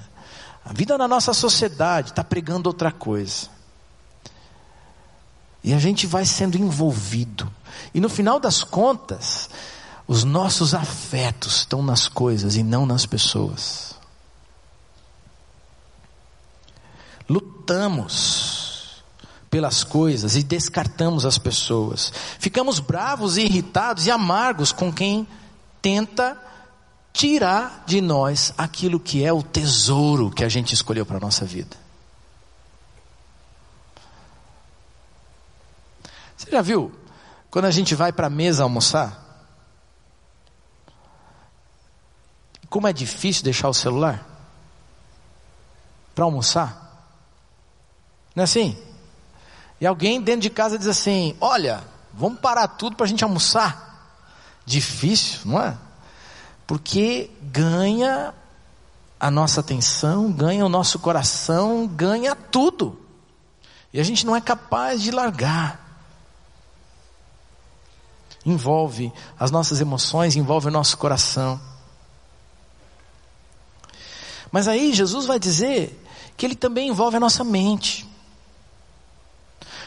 [0.66, 3.48] a vida na nossa sociedade está pregando outra coisa.
[5.64, 7.52] E a gente vai sendo envolvido.
[7.94, 9.50] E no final das contas,
[10.08, 13.96] os nossos afetos estão nas coisas e não nas pessoas.
[17.30, 19.04] Lutamos
[19.50, 22.14] pelas coisas e descartamos as pessoas.
[22.40, 25.28] Ficamos bravos e irritados e amargos com quem
[25.82, 26.38] tenta
[27.12, 31.46] tirar de nós aquilo que é o tesouro que a gente escolheu para a nossa
[31.46, 31.76] vida.
[36.50, 36.92] Você já viu
[37.52, 39.24] quando a gente vai para a mesa almoçar?
[42.68, 44.28] Como é difícil deixar o celular
[46.16, 47.08] para almoçar?
[48.36, 48.76] Não é assim?
[49.80, 54.18] E alguém dentro de casa diz assim: Olha, vamos parar tudo para a gente almoçar.
[54.66, 55.78] Difícil, não é?
[56.66, 58.34] Porque ganha
[59.20, 63.00] a nossa atenção, ganha o nosso coração, ganha tudo.
[63.94, 65.89] E a gente não é capaz de largar.
[68.50, 71.62] Envolve as nossas emoções, envolve o nosso coração.
[74.52, 76.04] Mas aí Jesus vai dizer
[76.36, 78.08] que ele também envolve a nossa mente.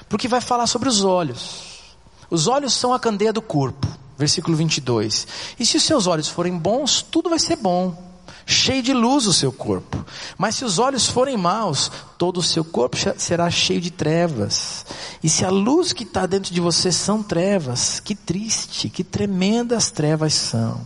[0.09, 1.97] Porque vai falar sobre os olhos.
[2.31, 3.89] Os olhos são a candeia do corpo.
[4.17, 5.27] Versículo 22.
[5.59, 8.12] E se os seus olhos forem bons, tudo vai ser bom.
[8.47, 10.05] Cheio de luz o seu corpo.
[10.37, 14.85] Mas se os olhos forem maus, todo o seu corpo será cheio de trevas.
[15.23, 19.91] E se a luz que está dentro de você são trevas, que triste, que tremendas
[19.91, 20.81] trevas são.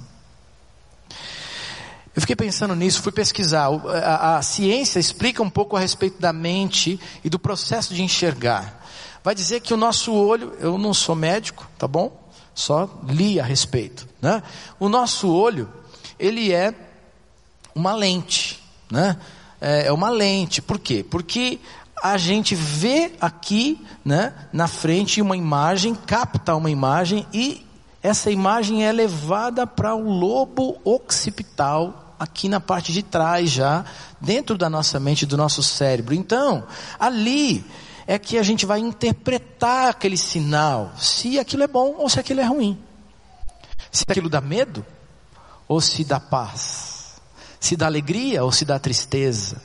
[2.15, 3.67] Eu fiquei pensando nisso, fui pesquisar.
[3.67, 8.03] A, a, a, ciência explica um pouco a respeito da mente e do processo de
[8.03, 8.87] enxergar
[9.27, 12.17] vai dizer que o nosso olho, eu não sou médico, tá bom?
[12.55, 14.41] Só li a respeito, né?
[14.79, 15.69] O nosso olho,
[16.17, 16.73] ele é
[17.77, 18.59] uma lente,
[18.91, 19.19] né?
[19.61, 21.05] É, é uma lente, por quê?
[21.09, 21.61] Porque
[22.03, 27.67] a gente vê aqui, né, na frente uma imagem, capta uma imagem e
[28.03, 33.85] essa imagem é levada para o lobo occipital aqui na parte de trás já,
[34.21, 36.15] dentro da nossa mente, do nosso cérebro.
[36.15, 36.65] Então,
[36.99, 37.65] ali
[38.07, 42.41] é que a gente vai interpretar aquele sinal, se aquilo é bom ou se aquilo
[42.41, 42.79] é ruim.
[43.91, 44.85] Se aquilo dá medo
[45.69, 46.96] ou se dá paz.
[47.67, 49.61] Se dá alegria ou se dá tristeza.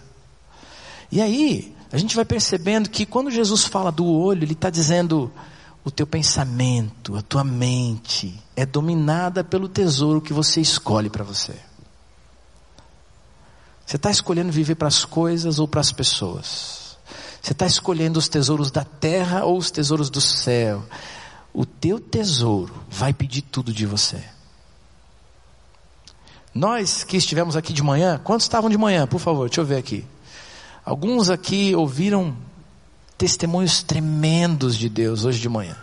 [1.11, 5.31] E aí, a gente vai percebendo que quando Jesus fala do olho, ele está dizendo:
[5.85, 11.53] o teu pensamento, a tua mente é dominada pelo tesouro que você escolhe para você.
[13.85, 16.97] Você está escolhendo viver para as coisas ou para as pessoas?
[17.39, 20.83] Você está escolhendo os tesouros da terra ou os tesouros do céu?
[21.53, 24.23] O teu tesouro vai pedir tudo de você.
[26.54, 29.08] Nós que estivemos aqui de manhã, quantos estavam de manhã?
[29.08, 30.06] Por favor, deixa eu ver aqui.
[30.83, 32.35] Alguns aqui ouviram
[33.17, 35.77] testemunhos tremendos de Deus hoje de manhã.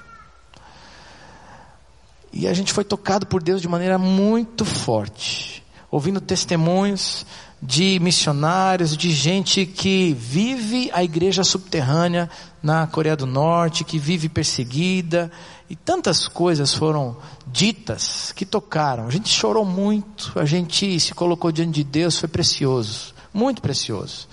[2.33, 7.25] E a gente foi tocado por Deus de maneira muito forte, ouvindo testemunhos
[7.61, 12.31] de missionários, de gente que vive a igreja subterrânea
[12.63, 15.31] na Coreia do Norte, que vive perseguida,
[15.69, 19.07] e tantas coisas foram ditas que tocaram.
[19.07, 24.29] A gente chorou muito, a gente se colocou diante de Deus, foi precioso, muito precioso.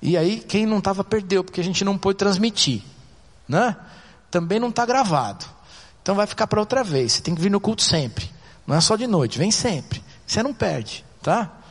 [0.00, 2.82] E aí, quem não estava perdeu, porque a gente não pôde transmitir,
[3.48, 3.76] né?
[4.30, 5.44] Também não está gravado.
[6.02, 8.28] Então vai ficar para outra vez, você tem que vir no culto sempre.
[8.66, 10.02] Não é só de noite, vem sempre.
[10.26, 11.61] Você não perde, tá?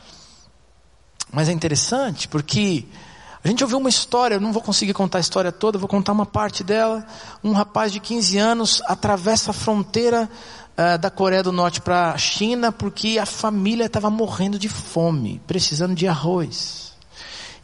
[1.32, 2.84] Mas é interessante porque
[3.42, 6.12] a gente ouviu uma história, eu não vou conseguir contar a história toda, vou contar
[6.12, 7.04] uma parte dela.
[7.42, 10.30] Um rapaz de 15 anos atravessa a fronteira
[10.78, 15.40] uh, da Coreia do Norte para a China porque a família estava morrendo de fome,
[15.44, 16.92] precisando de arroz.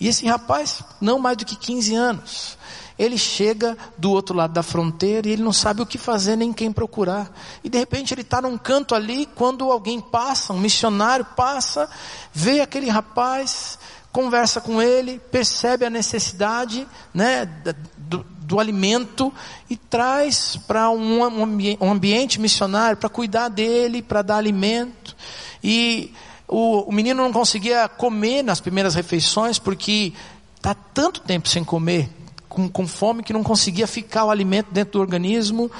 [0.01, 2.58] E esse rapaz, não mais do que 15 anos,
[2.99, 6.53] ele chega do outro lado da fronteira e ele não sabe o que fazer nem
[6.53, 7.31] quem procurar.
[7.63, 11.89] E de repente ele está num canto ali, quando alguém passa, um missionário passa,
[12.33, 13.79] vê aquele rapaz,
[14.11, 17.49] conversa com ele, percebe a necessidade né,
[17.97, 19.33] do, do alimento
[19.71, 25.15] e traz para um, um, ambiente missionário para cuidar dele, para dar alimento.
[25.63, 26.13] E
[26.49, 30.13] o, o menino não conseguia comer nas primeiras refeições porque
[30.57, 32.18] está tanto tempo sem comer
[32.59, 35.71] com, com fome que não conseguia ficar o alimento dentro do organismo.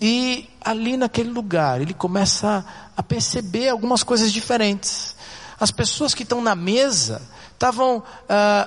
[0.00, 2.64] E ali naquele lugar ele começa
[2.96, 5.14] a perceber algumas coisas diferentes.
[5.60, 7.20] As pessoas que estão na mesa
[7.52, 8.02] estavam, uh,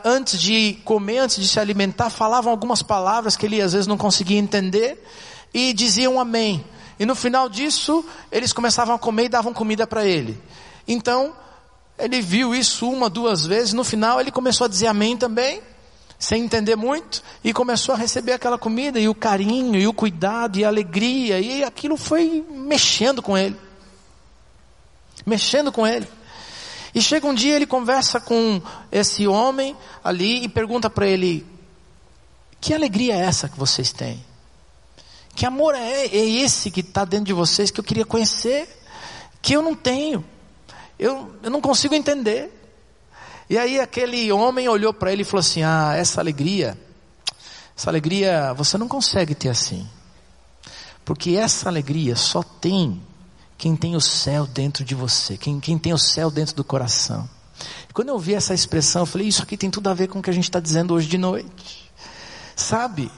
[0.06, 3.98] antes de comer, antes de se alimentar, falavam algumas palavras que ele às vezes não
[3.98, 5.04] conseguia entender
[5.54, 6.64] e diziam amém.
[7.00, 10.40] E no final disso, eles começavam a comer e davam comida para ele.
[10.88, 11.34] Então,
[12.00, 15.62] ele viu isso uma, duas vezes, no final ele começou a dizer amém também
[16.20, 20.58] sem entender muito, e começou a receber aquela comida, e o carinho, e o cuidado,
[20.58, 23.56] e a alegria, e aquilo foi mexendo com ele.
[25.26, 26.08] Mexendo com ele.
[26.96, 28.62] E chega um dia, ele conversa com
[28.92, 31.46] esse homem ali e pergunta para ele:
[32.60, 34.26] Que alegria é essa que vocês têm?
[35.36, 38.68] Que amor é, é esse que está dentro de vocês que eu queria conhecer,
[39.40, 40.26] que eu não tenho,
[40.98, 42.57] eu, eu não consigo entender.
[43.50, 46.78] E aí aquele homem olhou para ele e falou assim: Ah, essa alegria,
[47.76, 49.88] essa alegria você não consegue ter assim.
[51.06, 53.02] Porque essa alegria só tem
[53.58, 57.28] quem tem o céu dentro de você, quem, quem tem o céu dentro do coração.
[57.94, 60.22] Quando eu ouvi essa expressão, eu falei: Isso aqui tem tudo a ver com o
[60.22, 61.92] que a gente está dizendo hoje de noite.
[62.56, 63.12] Sabe,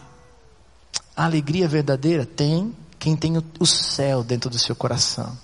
[1.16, 5.38] a alegria verdadeira tem quem tem o, o céu dentro do seu coração.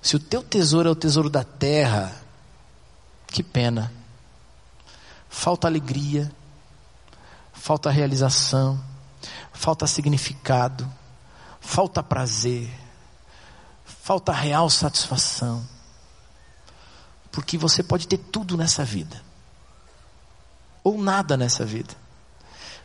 [0.00, 2.19] Se o teu tesouro é o tesouro da terra,
[3.30, 3.92] que pena.
[5.28, 6.30] Falta alegria,
[7.52, 8.82] falta realização,
[9.52, 10.90] falta significado,
[11.60, 12.70] falta prazer,
[13.84, 15.66] falta real satisfação.
[17.30, 19.22] Porque você pode ter tudo nessa vida,
[20.82, 21.94] ou nada nessa vida.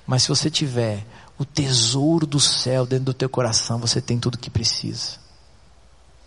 [0.05, 1.05] Mas se você tiver
[1.37, 5.17] o tesouro do céu dentro do teu coração, você tem tudo o que precisa.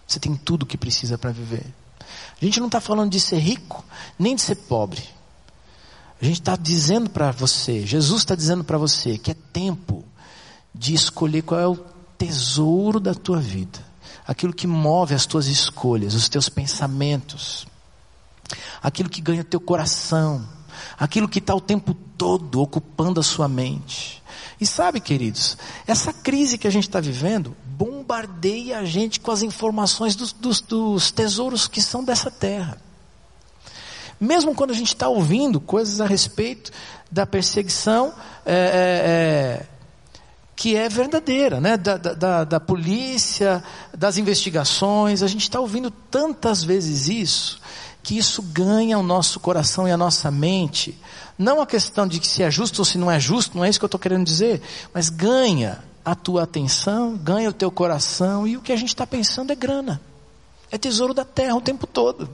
[0.07, 1.65] Você tem tudo o que precisa para viver.
[2.01, 3.85] A gente não está falando de ser rico,
[4.19, 5.03] nem de ser pobre.
[6.21, 10.05] A gente está dizendo para você, Jesus está dizendo para você que é tempo
[10.75, 11.77] de escolher qual é o
[12.17, 13.79] tesouro da tua vida,
[14.27, 17.67] aquilo que move as tuas escolhas, os teus pensamentos,
[18.83, 20.47] aquilo que ganha teu coração,
[20.99, 24.23] aquilo que está o tempo todo ocupando a sua mente.
[24.61, 27.57] E sabe, queridos, essa crise que a gente está vivendo
[28.09, 32.81] bombardeia a gente com as informações dos, dos, dos tesouros que são dessa terra.
[34.19, 36.73] Mesmo quando a gente está ouvindo coisas a respeito
[37.11, 38.15] da perseguição
[38.47, 39.67] é, é, é,
[40.57, 41.77] que é verdadeira, né?
[41.77, 43.63] Da, da, da, polícia,
[43.95, 47.61] das investigações, a gente está ouvindo tantas vezes isso,
[48.03, 50.99] que isso ganha o nosso coração e a nossa mente
[51.39, 53.79] não a questão de se é justo ou se não é justo, não é isso
[53.79, 54.61] que eu estou querendo dizer,
[54.93, 55.79] mas ganha
[56.11, 59.55] a tua atenção, ganha o teu coração e o que a gente está pensando é
[59.55, 60.01] grana.
[60.71, 62.29] É tesouro da terra o tempo todo.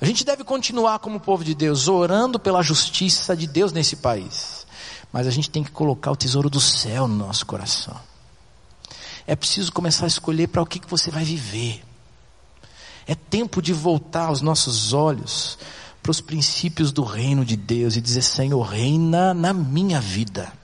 [0.00, 4.66] A gente deve continuar como povo de Deus, orando pela justiça de Deus nesse país.
[5.12, 7.94] Mas a gente tem que colocar o tesouro do céu no nosso coração.
[9.26, 11.84] É preciso começar a escolher para o que, que você vai viver.
[13.06, 15.58] É tempo de voltar os nossos olhos
[16.02, 20.59] para os princípios do reino de Deus e dizer: Senhor, reina na minha vida.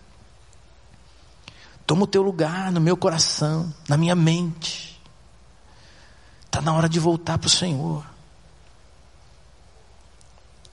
[1.87, 5.01] Toma o teu lugar no meu coração, na minha mente.
[6.45, 8.05] Está na hora de voltar para o Senhor.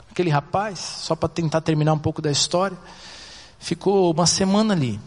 [0.09, 2.78] Aquele rapaz, só para tentar terminar um pouco da história,
[3.59, 4.99] ficou uma semana ali.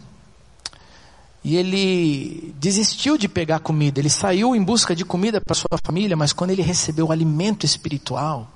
[1.43, 6.17] E ele desistiu de pegar comida, ele saiu em busca de comida para sua família,
[6.17, 8.49] mas quando ele recebeu o alimento espiritual,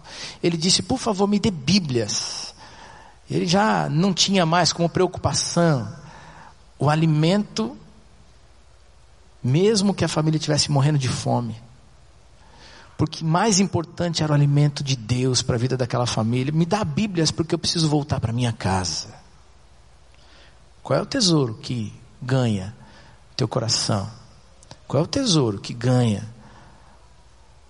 [0.43, 2.53] ele disse: Por favor, me dê Bíblias.
[3.31, 6.00] Ele já não tinha mais como preocupação
[6.81, 7.77] o alimento,
[9.45, 11.55] mesmo que a família estivesse morrendo de fome.
[12.97, 16.53] Porque mais importante era o alimento de Deus para a vida daquela família.
[16.53, 19.09] Me dá Bíblias porque eu preciso voltar para minha casa.
[20.83, 22.75] Qual é o tesouro que ganha
[23.37, 24.11] teu coração,
[24.87, 26.29] Qual é o tesouro que ganha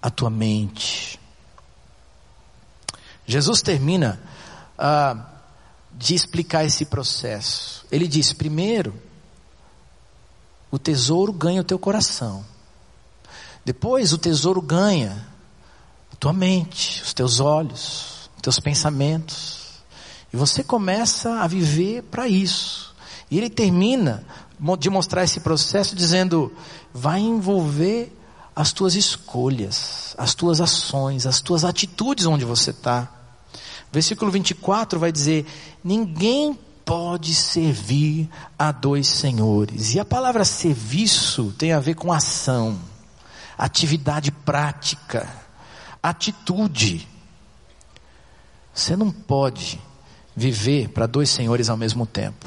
[0.02, 1.20] a tua mente?
[3.26, 4.20] Jesus termina
[4.76, 5.30] ah,
[6.01, 7.84] de explicar esse processo.
[7.92, 8.94] Ele diz: primeiro,
[10.70, 12.42] o tesouro ganha o teu coração.
[13.62, 15.26] Depois, o tesouro ganha
[16.11, 19.82] a tua mente, os teus olhos, os teus pensamentos.
[20.32, 22.94] E você começa a viver para isso.
[23.30, 24.24] E ele termina
[24.78, 26.51] de mostrar esse processo dizendo:
[26.94, 28.16] vai envolver
[28.57, 33.19] as tuas escolhas, as tuas ações, as tuas atitudes onde você está.
[33.93, 35.47] Versículo 24 vai dizer:
[35.82, 38.28] ninguém pode servir
[38.59, 39.95] a dois senhores.
[39.95, 42.78] E a palavra serviço tem a ver com ação,
[43.57, 45.28] atividade prática,
[46.03, 47.09] atitude.
[48.74, 49.80] Você não pode
[50.34, 52.47] viver para dois senhores ao mesmo tempo.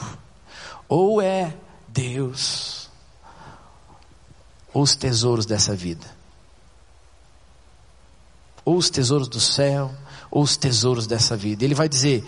[0.87, 1.53] Ou é
[1.87, 2.89] Deus,
[4.73, 6.12] ou os tesouros dessa vida.
[8.65, 9.91] Ou os tesouros do céu,
[10.31, 11.63] ou os tesouros dessa vida.
[11.63, 12.25] Ele vai dizer: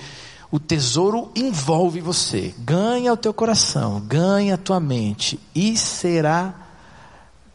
[0.52, 6.54] o tesouro envolve você, ganha o teu coração, ganha a tua mente e será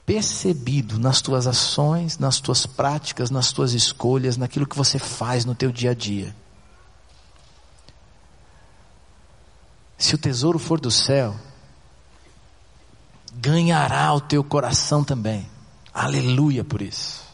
[0.05, 5.55] percebido nas tuas ações, nas tuas práticas, nas tuas escolhas, naquilo que você faz no
[5.55, 6.35] teu dia a dia.
[9.97, 11.37] Se o tesouro for do céu,
[13.33, 15.49] ganhará o teu coração também.
[15.95, 17.30] Aleluia por isso.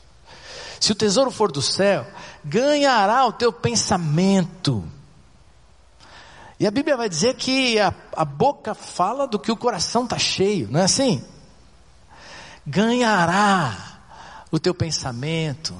[0.81, 2.07] Se o tesouro for do céu,
[2.45, 4.85] ganhará o teu pensamento.
[6.59, 10.18] E a Bíblia vai dizer que a, a boca fala do que o coração está
[10.18, 11.22] cheio, não é assim?
[12.66, 14.01] Ganhará
[14.51, 15.74] o teu pensamento,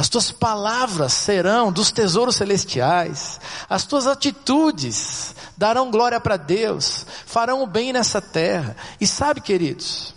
[0.00, 7.62] as tuas palavras serão dos tesouros celestiais, as tuas atitudes darão glória para Deus, farão
[7.62, 8.74] o bem nessa terra.
[8.98, 10.14] E sabe, queridos,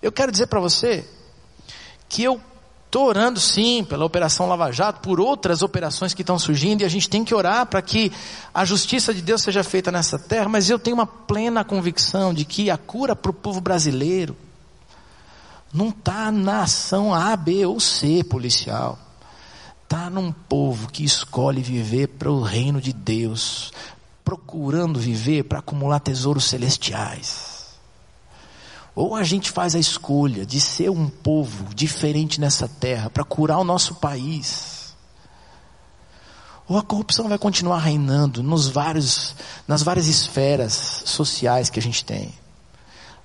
[0.00, 1.04] eu quero dizer para você
[2.08, 2.40] que eu
[2.94, 6.88] estou orando sim pela Operação Lava Jato, por outras operações que estão surgindo, e a
[6.88, 8.12] gente tem que orar para que
[8.54, 12.44] a justiça de Deus seja feita nessa terra, mas eu tenho uma plena convicção de
[12.44, 14.36] que a cura para o povo brasileiro
[15.72, 18.96] não está na ação A, B ou C policial.
[19.82, 23.72] Está num povo que escolhe viver para o reino de Deus,
[24.24, 27.53] procurando viver para acumular tesouros celestiais.
[28.94, 33.58] Ou a gente faz a escolha de ser um povo diferente nessa terra para curar
[33.58, 34.94] o nosso país.
[36.68, 39.34] Ou a corrupção vai continuar reinando nos vários,
[39.66, 42.32] nas várias esferas sociais que a gente tem.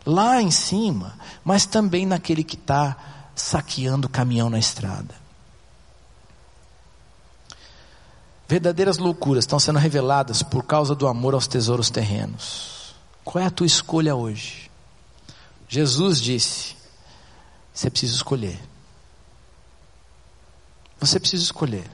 [0.05, 1.13] Lá em cima,
[1.43, 2.97] mas também naquele que está
[3.35, 5.15] saqueando o caminhão na estrada.
[8.47, 12.95] Verdadeiras loucuras estão sendo reveladas por causa do amor aos tesouros terrenos.
[13.23, 14.68] Qual é a tua escolha hoje?
[15.69, 16.75] Jesus disse:
[17.79, 18.59] você precisa escolher.
[20.99, 21.89] Você precisa escolher.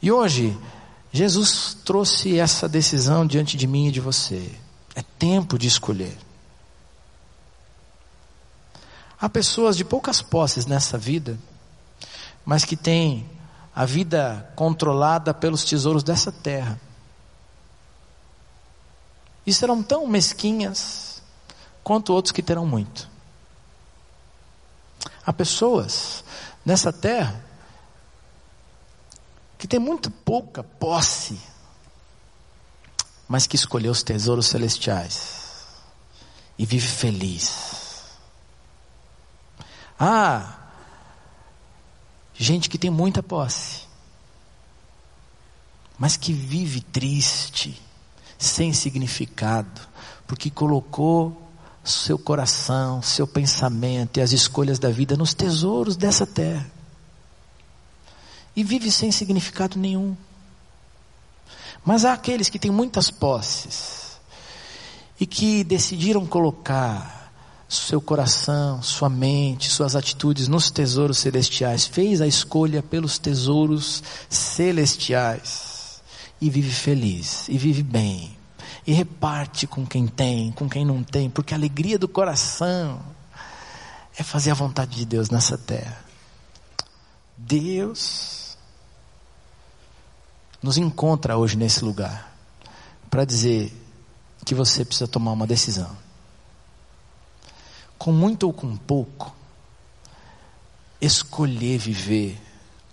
[0.00, 0.56] E hoje,
[1.12, 4.54] Jesus trouxe essa decisão diante de mim e de você.
[4.94, 6.16] É tempo de escolher.
[9.20, 11.36] Há pessoas de poucas posses nessa vida,
[12.44, 13.28] mas que têm
[13.74, 16.80] a vida controlada pelos tesouros dessa terra.
[19.46, 21.22] E serão tão mesquinhas
[21.84, 23.08] quanto outros que terão muito.
[25.24, 26.24] Há pessoas
[26.64, 27.44] nessa terra
[29.56, 31.40] que tem muito pouca posse,
[33.28, 35.66] mas que escolheu os tesouros celestiais
[36.58, 38.16] e vive feliz.
[39.98, 40.66] Ah,
[42.38, 43.84] Gente que tem muita posse,
[45.98, 47.80] mas que vive triste,
[48.38, 49.80] sem significado,
[50.26, 51.42] porque colocou
[51.84, 56.66] seu coração, seu pensamento e as escolhas da vida nos tesouros dessa terra.
[58.54, 60.16] E vive sem significado nenhum.
[61.84, 64.18] Mas há aqueles que têm muitas posses
[65.20, 67.32] e que decidiram colocar
[67.68, 75.65] seu coração, sua mente, suas atitudes nos tesouros celestiais, fez a escolha pelos tesouros celestiais
[76.40, 78.36] e vive feliz, e vive bem,
[78.86, 83.00] e reparte com quem tem, com quem não tem, porque a alegria do coração
[84.16, 86.04] é fazer a vontade de Deus nessa terra.
[87.36, 88.56] Deus
[90.62, 92.34] nos encontra hoje nesse lugar
[93.10, 93.72] para dizer
[94.44, 96.06] que você precisa tomar uma decisão
[97.98, 99.34] com muito ou com pouco,
[101.00, 102.40] escolher viver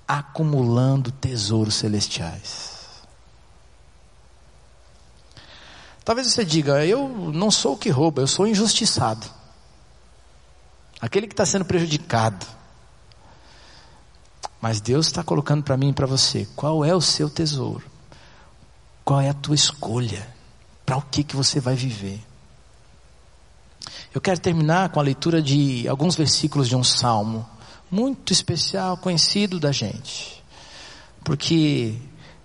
[0.07, 2.72] acumulando tesouros celestiais.
[6.03, 9.25] Talvez você diga, eu não sou o que rouba, eu sou injustiçado.
[10.99, 12.45] aquele que está sendo prejudicado.
[14.61, 17.83] Mas Deus está colocando para mim e para você: qual é o seu tesouro?
[19.03, 20.25] Qual é a tua escolha?
[20.85, 22.21] Para o que, que você vai viver?
[24.13, 27.49] Eu quero terminar com a leitura de alguns versículos de um salmo
[27.91, 30.43] muito especial, conhecido da gente,
[31.23, 31.95] porque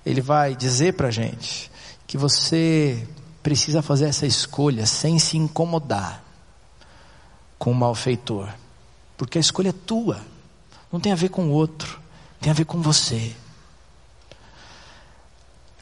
[0.04, 1.70] ele vai dizer para a gente
[2.06, 3.06] que você
[3.48, 6.22] precisa fazer essa escolha sem se incomodar
[7.58, 8.46] com o malfeitor,
[9.16, 10.20] porque a escolha é tua,
[10.92, 11.98] não tem a ver com o outro,
[12.42, 13.34] tem a ver com você.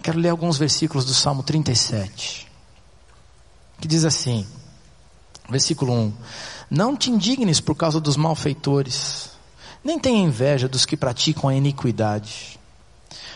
[0.01, 2.47] Quero ler alguns versículos do Salmo 37,
[3.81, 4.47] que diz assim:
[5.49, 6.14] Versículo 1:
[6.71, 9.31] Não te indignes por causa dos malfeitores,
[9.83, 12.61] nem tenha inveja dos que praticam a iniquidade,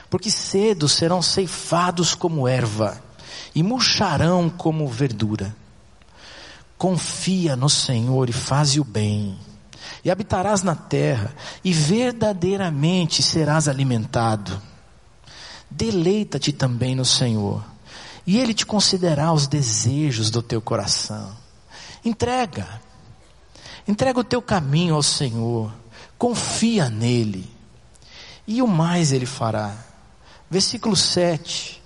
[0.09, 3.10] porque cedo serão ceifados como erva
[3.55, 5.55] e murcharão como verdura.
[6.79, 9.37] Confia no Senhor e faze o bem,
[10.05, 14.61] e habitarás na terra, e verdadeiramente serás alimentado.
[15.71, 17.63] Deleita-te também no Senhor,
[18.27, 21.37] e Ele te concederá os desejos do teu coração.
[22.05, 22.81] Entrega.
[23.87, 25.73] Entrega o teu caminho ao Senhor.
[26.17, 27.51] Confia nele.
[28.47, 29.77] E o mais ele fará.
[30.51, 31.80] Versículo 7.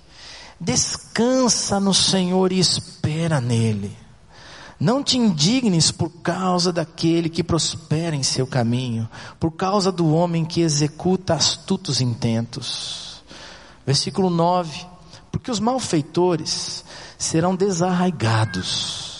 [0.59, 3.95] Descansa no Senhor e espera nele.
[4.79, 10.43] Não te indignes por causa daquele que prospera em seu caminho, por causa do homem
[10.43, 13.23] que executa astutos intentos.
[13.85, 14.85] Versículo 9:
[15.31, 16.83] Porque os malfeitores
[17.17, 19.15] serão desarraigados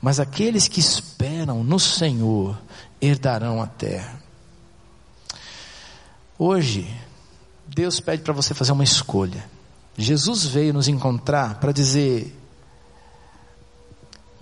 [0.00, 2.58] mas aqueles que esperam no Senhor
[3.00, 4.20] herdarão a terra.
[6.38, 6.90] Hoje,
[7.66, 9.44] Deus pede para você fazer uma escolha.
[10.02, 12.36] Jesus veio nos encontrar para dizer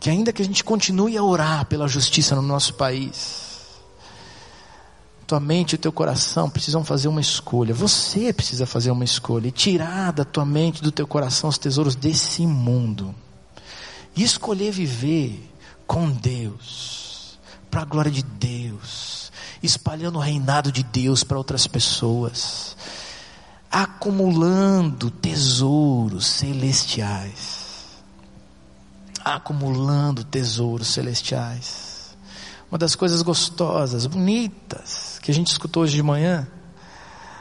[0.00, 3.48] que ainda que a gente continue a orar pela justiça no nosso país,
[5.26, 7.74] tua mente e teu coração precisam fazer uma escolha.
[7.74, 11.94] Você precisa fazer uma escolha e tirar da tua mente, do teu coração os tesouros
[11.94, 13.14] desse mundo
[14.16, 15.48] e escolher viver
[15.86, 17.38] com Deus,
[17.70, 19.30] para a glória de Deus,
[19.62, 22.76] espalhando o reinado de Deus para outras pessoas,
[23.70, 27.66] acumulando tesouros celestiais.
[29.24, 32.16] Acumulando tesouros celestiais.
[32.70, 36.46] Uma das coisas gostosas, bonitas, que a gente escutou hoje de manhã,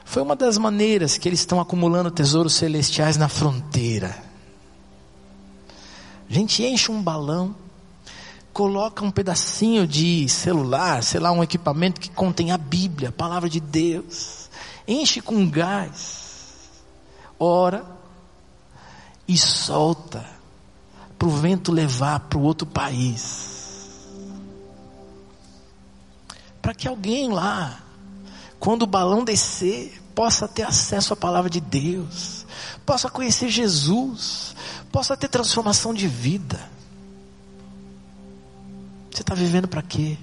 [0.06, 4.24] foi uma das maneiras que eles estão acumulando tesouros celestiais na fronteira.
[6.30, 7.56] A gente enche um balão,
[8.54, 13.50] coloca um pedacinho de celular, sei lá, um equipamento que contém a Bíblia, a palavra
[13.50, 14.37] de Deus,
[14.88, 16.70] enche com gás,
[17.40, 17.86] ora
[19.28, 20.26] e solta
[21.18, 24.08] para o vento levar para o outro país.
[26.62, 27.82] Para que alguém lá,
[28.60, 32.46] quando o balão descer, possa ter acesso à palavra de Deus,
[32.86, 34.56] possa conhecer Jesus,
[34.92, 36.60] possa ter transformação de vida.
[39.12, 40.18] Você está vivendo para quê?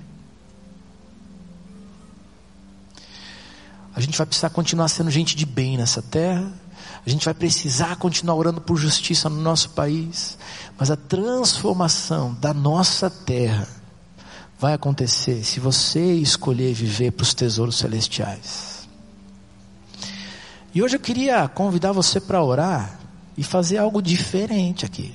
[3.95, 6.53] A gente vai precisar continuar sendo gente de bem nessa terra.
[7.07, 10.37] A gente vai precisar continuar orando por justiça no nosso país.
[10.79, 13.69] Mas a transformação da nossa terra
[14.59, 18.89] vai acontecer se você escolher viver para os tesouros celestiais.
[20.75, 22.99] E hoje eu queria convidar você para orar
[23.37, 25.15] e fazer algo diferente aqui.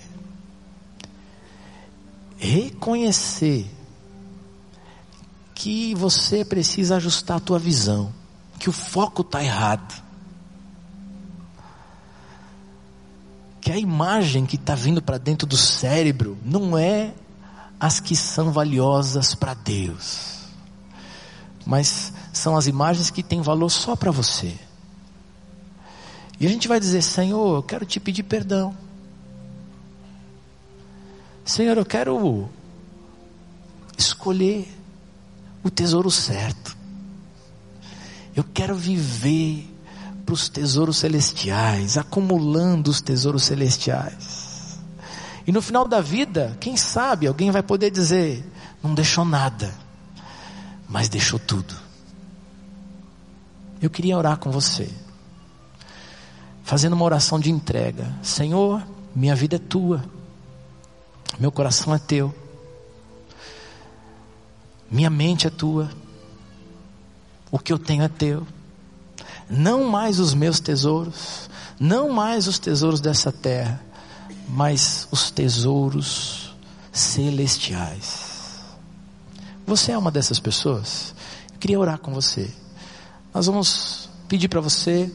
[2.37, 3.69] Reconhecer
[5.53, 8.13] que você precisa ajustar a tua visão,
[8.59, 10.03] que o foco está errado.
[13.61, 17.13] Que a imagem que está vindo para dentro do cérebro não é
[17.79, 20.39] as que são valiosas para Deus,
[21.65, 24.57] mas são as imagens que têm valor só para você.
[26.39, 28.75] E a gente vai dizer: Senhor, eu quero te pedir perdão.
[31.45, 32.49] Senhor, eu quero
[33.97, 34.67] escolher
[35.63, 36.78] o tesouro certo.
[38.39, 39.69] Eu quero viver
[40.25, 44.79] para os tesouros celestiais, acumulando os tesouros celestiais.
[45.45, 48.49] E no final da vida, quem sabe alguém vai poder dizer:
[48.81, 49.75] não deixou nada,
[50.87, 51.75] mas deixou tudo.
[53.81, 54.89] Eu queria orar com você
[56.63, 58.09] fazendo uma oração de entrega.
[58.23, 58.81] Senhor,
[59.13, 60.01] minha vida é tua,
[61.37, 62.33] meu coração é teu,
[64.89, 65.89] minha mente é tua,
[67.51, 68.45] o que eu tenho é teu.
[69.49, 73.81] Não mais os meus tesouros, não mais os tesouros dessa terra,
[74.47, 76.55] mas os tesouros
[76.91, 78.29] celestiais.
[79.65, 81.13] Você é uma dessas pessoas?
[81.53, 82.49] Eu queria orar com você.
[83.33, 85.11] Nós vamos pedir para você,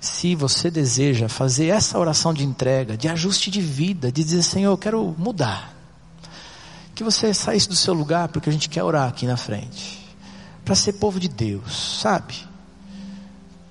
[0.00, 4.70] se você deseja fazer essa oração de entrega, de ajuste de vida, de dizer, Senhor,
[4.72, 5.74] eu quero mudar.
[6.94, 10.07] Que você saísse do seu lugar, porque a gente quer orar aqui na frente.
[10.68, 12.34] Para ser povo de Deus, sabe?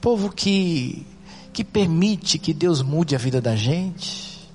[0.01, 1.05] Povo que,
[1.53, 4.49] que permite que Deus mude a vida da gente,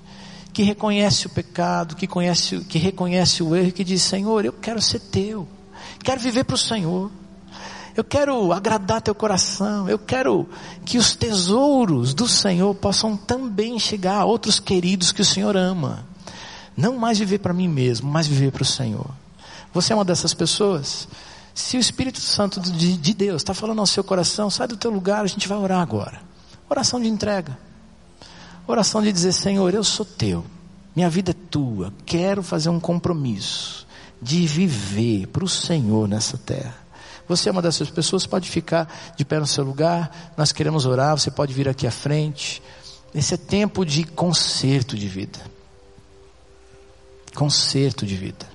[0.51, 4.51] que reconhece o pecado, que, conhece, que reconhece o erro e que diz: Senhor, eu
[4.51, 5.47] quero ser teu,
[6.03, 7.09] quero viver para o Senhor.
[7.95, 9.87] Eu quero agradar teu coração.
[9.87, 10.45] Eu quero
[10.83, 16.05] que os tesouros do Senhor possam também chegar a outros queridos que o Senhor ama.
[16.75, 19.09] Não mais viver para mim mesmo, mas viver para o Senhor.
[19.73, 21.07] Você é uma dessas pessoas?
[21.53, 24.89] Se o Espírito Santo de, de Deus está falando ao seu coração, sai do teu
[24.89, 26.21] lugar, a gente vai orar agora.
[26.69, 27.57] Oração de entrega.
[28.65, 30.43] Oração de dizer, Senhor, eu sou teu.
[30.95, 31.93] Minha vida é tua.
[32.05, 33.85] Quero fazer um compromisso
[34.21, 36.83] de viver para o Senhor nessa terra.
[37.27, 41.17] Você é uma dessas pessoas, pode ficar de pé no seu lugar, nós queremos orar,
[41.17, 42.61] você pode vir aqui à frente.
[43.13, 45.39] Esse é tempo de conserto de vida.
[47.33, 48.52] Conserto de vida.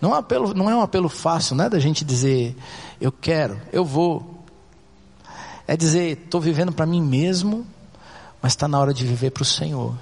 [0.00, 2.56] Não é um apelo, não é um apelo fácil, não é da gente dizer,
[3.00, 4.44] eu quero, eu vou.
[5.66, 7.66] É dizer, estou vivendo para mim mesmo,
[8.42, 9.94] mas está na hora de viver para o Senhor.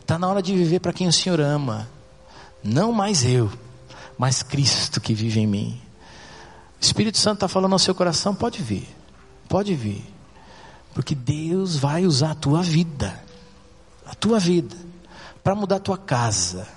[0.00, 1.88] Está na hora de viver para quem o Senhor ama.
[2.62, 3.50] Não mais eu,
[4.16, 5.80] mas Cristo que vive em mim.
[6.80, 8.88] O Espírito Santo está falando ao seu coração, pode vir,
[9.48, 10.04] pode vir,
[10.94, 13.20] porque Deus vai usar a tua vida,
[14.06, 14.76] a tua vida,
[15.42, 16.68] para mudar a tua casa,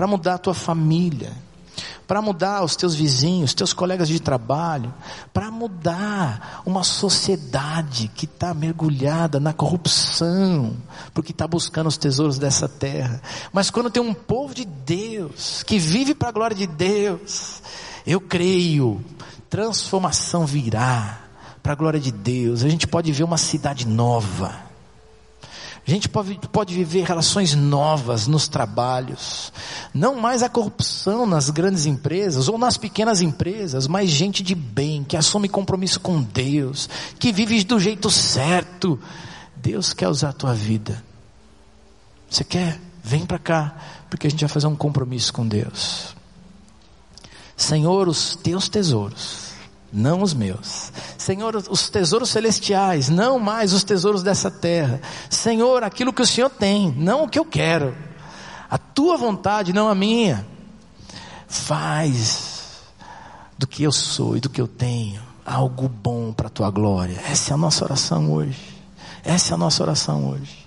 [0.00, 1.30] para mudar a tua família,
[2.08, 4.94] para mudar os teus vizinhos, teus colegas de trabalho,
[5.30, 10.74] para mudar uma sociedade que está mergulhada na corrupção,
[11.12, 13.20] porque está buscando os tesouros dessa terra.
[13.52, 17.62] Mas quando tem um povo de Deus, que vive para a glória de Deus,
[18.06, 19.04] eu creio,
[19.50, 21.24] transformação virá
[21.62, 22.64] para a glória de Deus.
[22.64, 24.69] A gente pode ver uma cidade nova.
[25.86, 29.52] A gente pode, pode viver relações novas nos trabalhos.
[29.94, 35.02] Não mais a corrupção nas grandes empresas ou nas pequenas empresas, mas gente de bem,
[35.02, 39.00] que assume compromisso com Deus, que vive do jeito certo.
[39.56, 41.02] Deus quer usar a tua vida.
[42.28, 42.80] Você quer?
[43.02, 43.74] Vem para cá,
[44.08, 46.14] porque a gente vai fazer um compromisso com Deus.
[47.56, 49.49] Senhor, os teus tesouros,
[49.92, 50.92] não os meus.
[51.18, 55.00] Senhor, os tesouros celestiais, não mais os tesouros dessa terra.
[55.28, 57.96] Senhor, aquilo que o Senhor tem, não o que eu quero.
[58.70, 60.46] A tua vontade, não a minha.
[61.48, 62.82] Faz
[63.58, 67.20] do que eu sou e do que eu tenho algo bom para a tua glória.
[67.28, 68.58] Essa é a nossa oração hoje.
[69.24, 70.60] Essa é a nossa oração hoje.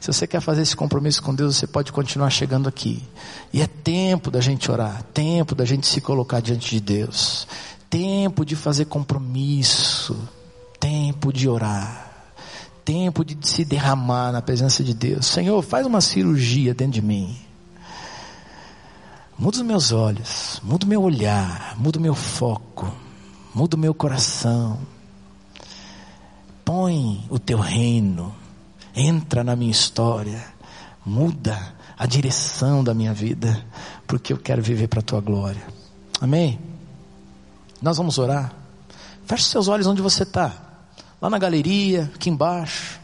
[0.00, 3.02] Se você quer fazer esse compromisso com Deus, você pode continuar chegando aqui.
[3.52, 7.48] E é tempo da gente orar, tempo da gente se colocar diante de Deus,
[7.90, 10.28] tempo de fazer compromisso,
[10.78, 12.34] tempo de orar,
[12.84, 15.26] tempo de se derramar na presença de Deus.
[15.26, 17.36] Senhor, faz uma cirurgia dentro de mim.
[19.38, 22.92] Muda os meus olhos, muda o meu olhar, muda o meu foco,
[23.54, 24.78] muda o meu coração.
[26.64, 28.34] Põe o teu reino
[28.98, 30.44] entra na minha história,
[31.04, 33.64] muda a direção da minha vida,
[34.06, 35.62] porque eu quero viver para a tua glória.
[36.20, 36.58] Amém?
[37.80, 38.52] Nós vamos orar.
[39.26, 40.52] Feche seus olhos onde você está,
[41.20, 42.98] lá na galeria, aqui embaixo.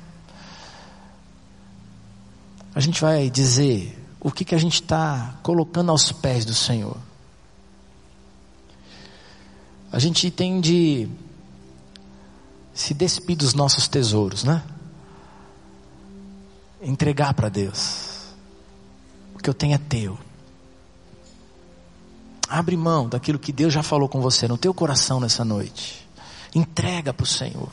[2.74, 6.96] A gente vai dizer o que, que a gente está colocando aos pés do Senhor.
[9.92, 11.08] A gente tem de
[12.72, 14.62] se despir dos nossos tesouros, né?
[16.84, 18.34] entregar para Deus.
[19.34, 20.18] O que eu tenho é teu.
[22.54, 26.08] Abre mão daquilo que Deus já falou com você no teu coração nessa noite.
[26.54, 27.68] Entrega para o Senhor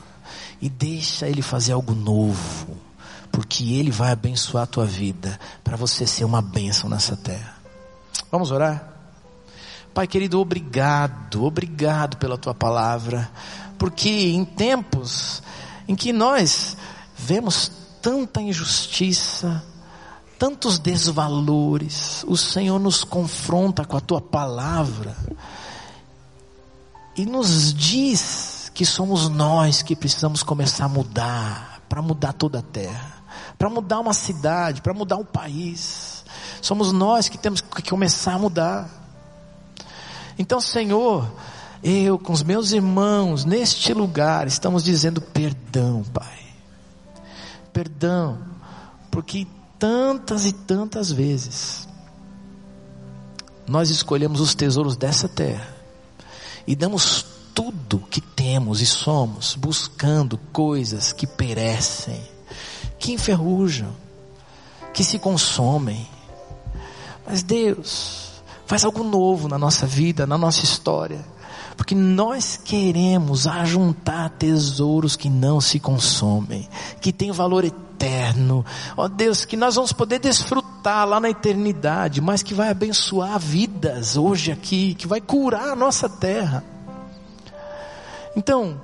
[0.60, 2.76] e deixa Ele fazer algo novo,
[3.30, 7.54] porque Ele vai abençoar a tua vida para você ser uma bênção nessa terra.
[8.28, 8.92] Vamos orar?
[9.94, 13.30] Pai querido, obrigado, obrigado pela tua palavra,
[13.78, 15.44] porque em tempos
[15.86, 16.76] em que nós
[17.16, 17.70] vemos
[18.02, 19.62] tanta injustiça,
[20.42, 25.16] tantos desvalores, o Senhor nos confronta com a tua palavra
[27.16, 32.62] e nos diz que somos nós que precisamos começar a mudar, para mudar toda a
[32.62, 33.22] terra,
[33.56, 36.24] para mudar uma cidade, para mudar um país.
[36.60, 38.90] Somos nós que temos que começar a mudar.
[40.36, 41.24] Então, Senhor,
[41.84, 46.42] eu com os meus irmãos neste lugar estamos dizendo perdão, Pai
[47.72, 48.38] perdão,
[49.08, 49.46] porque
[49.82, 51.88] tantas e tantas vezes
[53.66, 55.74] nós escolhemos os tesouros dessa terra
[56.64, 62.22] e damos tudo que temos e somos buscando coisas que perecem,
[62.96, 63.92] que enferrujam,
[64.94, 66.08] que se consomem.
[67.26, 71.24] Mas Deus faz algo novo na nossa vida, na nossa história,
[71.76, 76.68] porque nós queremos ajuntar tesouros que não se consomem,
[77.00, 78.64] que têm valor eterno.
[78.96, 83.38] Ó oh Deus, que nós vamos poder desfrutar lá na eternidade, mas que vai abençoar
[83.38, 86.64] vidas hoje aqui, que vai curar a nossa terra.
[88.36, 88.80] Então,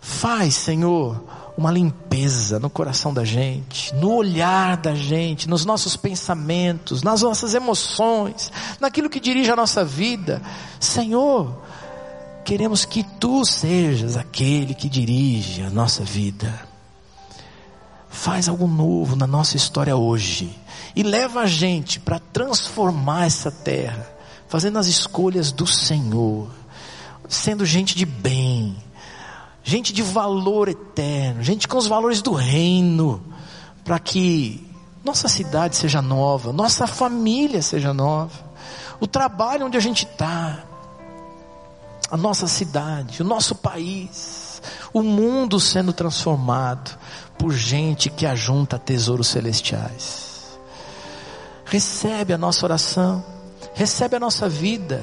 [0.00, 1.20] faz, Senhor,
[1.56, 7.54] uma limpeza no coração da gente, no olhar da gente, nos nossos pensamentos, nas nossas
[7.54, 10.40] emoções, naquilo que dirige a nossa vida.
[10.80, 11.54] Senhor,
[12.44, 16.66] queremos que tu sejas aquele que dirige a nossa vida.
[18.08, 20.54] Faz algo novo na nossa história hoje
[20.94, 24.06] e leva a gente para transformar essa terra,
[24.48, 26.50] fazendo as escolhas do Senhor,
[27.28, 28.76] sendo gente de bem,
[29.64, 33.22] gente de valor eterno, gente com os valores do reino,
[33.84, 34.68] para que
[35.02, 38.52] nossa cidade seja nova, nossa família seja nova,
[39.00, 40.64] o trabalho onde a gente está,
[42.12, 44.60] a nossa cidade, o nosso país,
[44.92, 46.96] o mundo sendo transformado
[47.38, 50.58] por gente que ajunta tesouros celestiais.
[51.64, 53.24] Recebe a nossa oração,
[53.72, 55.02] recebe a nossa vida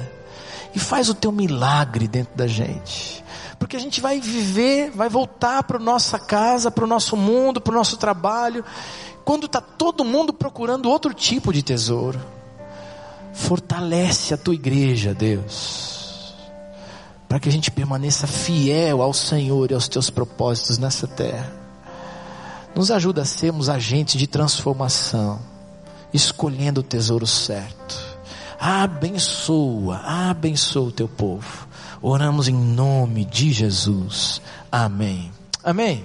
[0.72, 3.20] e faz o teu milagre dentro da gente
[3.58, 7.72] porque a gente vai viver, vai voltar para nossa casa, para o nosso mundo, para
[7.72, 8.64] o nosso trabalho,
[9.22, 12.18] quando está todo mundo procurando outro tipo de tesouro.
[13.34, 15.99] Fortalece a tua igreja, Deus,
[17.30, 21.52] para que a gente permaneça fiel ao Senhor e aos teus propósitos nessa terra.
[22.74, 25.38] Nos ajuda a sermos agentes de transformação,
[26.12, 27.96] escolhendo o tesouro certo.
[28.58, 31.68] Abençoa, abençoa o teu povo.
[32.02, 34.42] Oramos em nome de Jesus.
[34.72, 35.30] Amém.
[35.62, 36.04] Amém.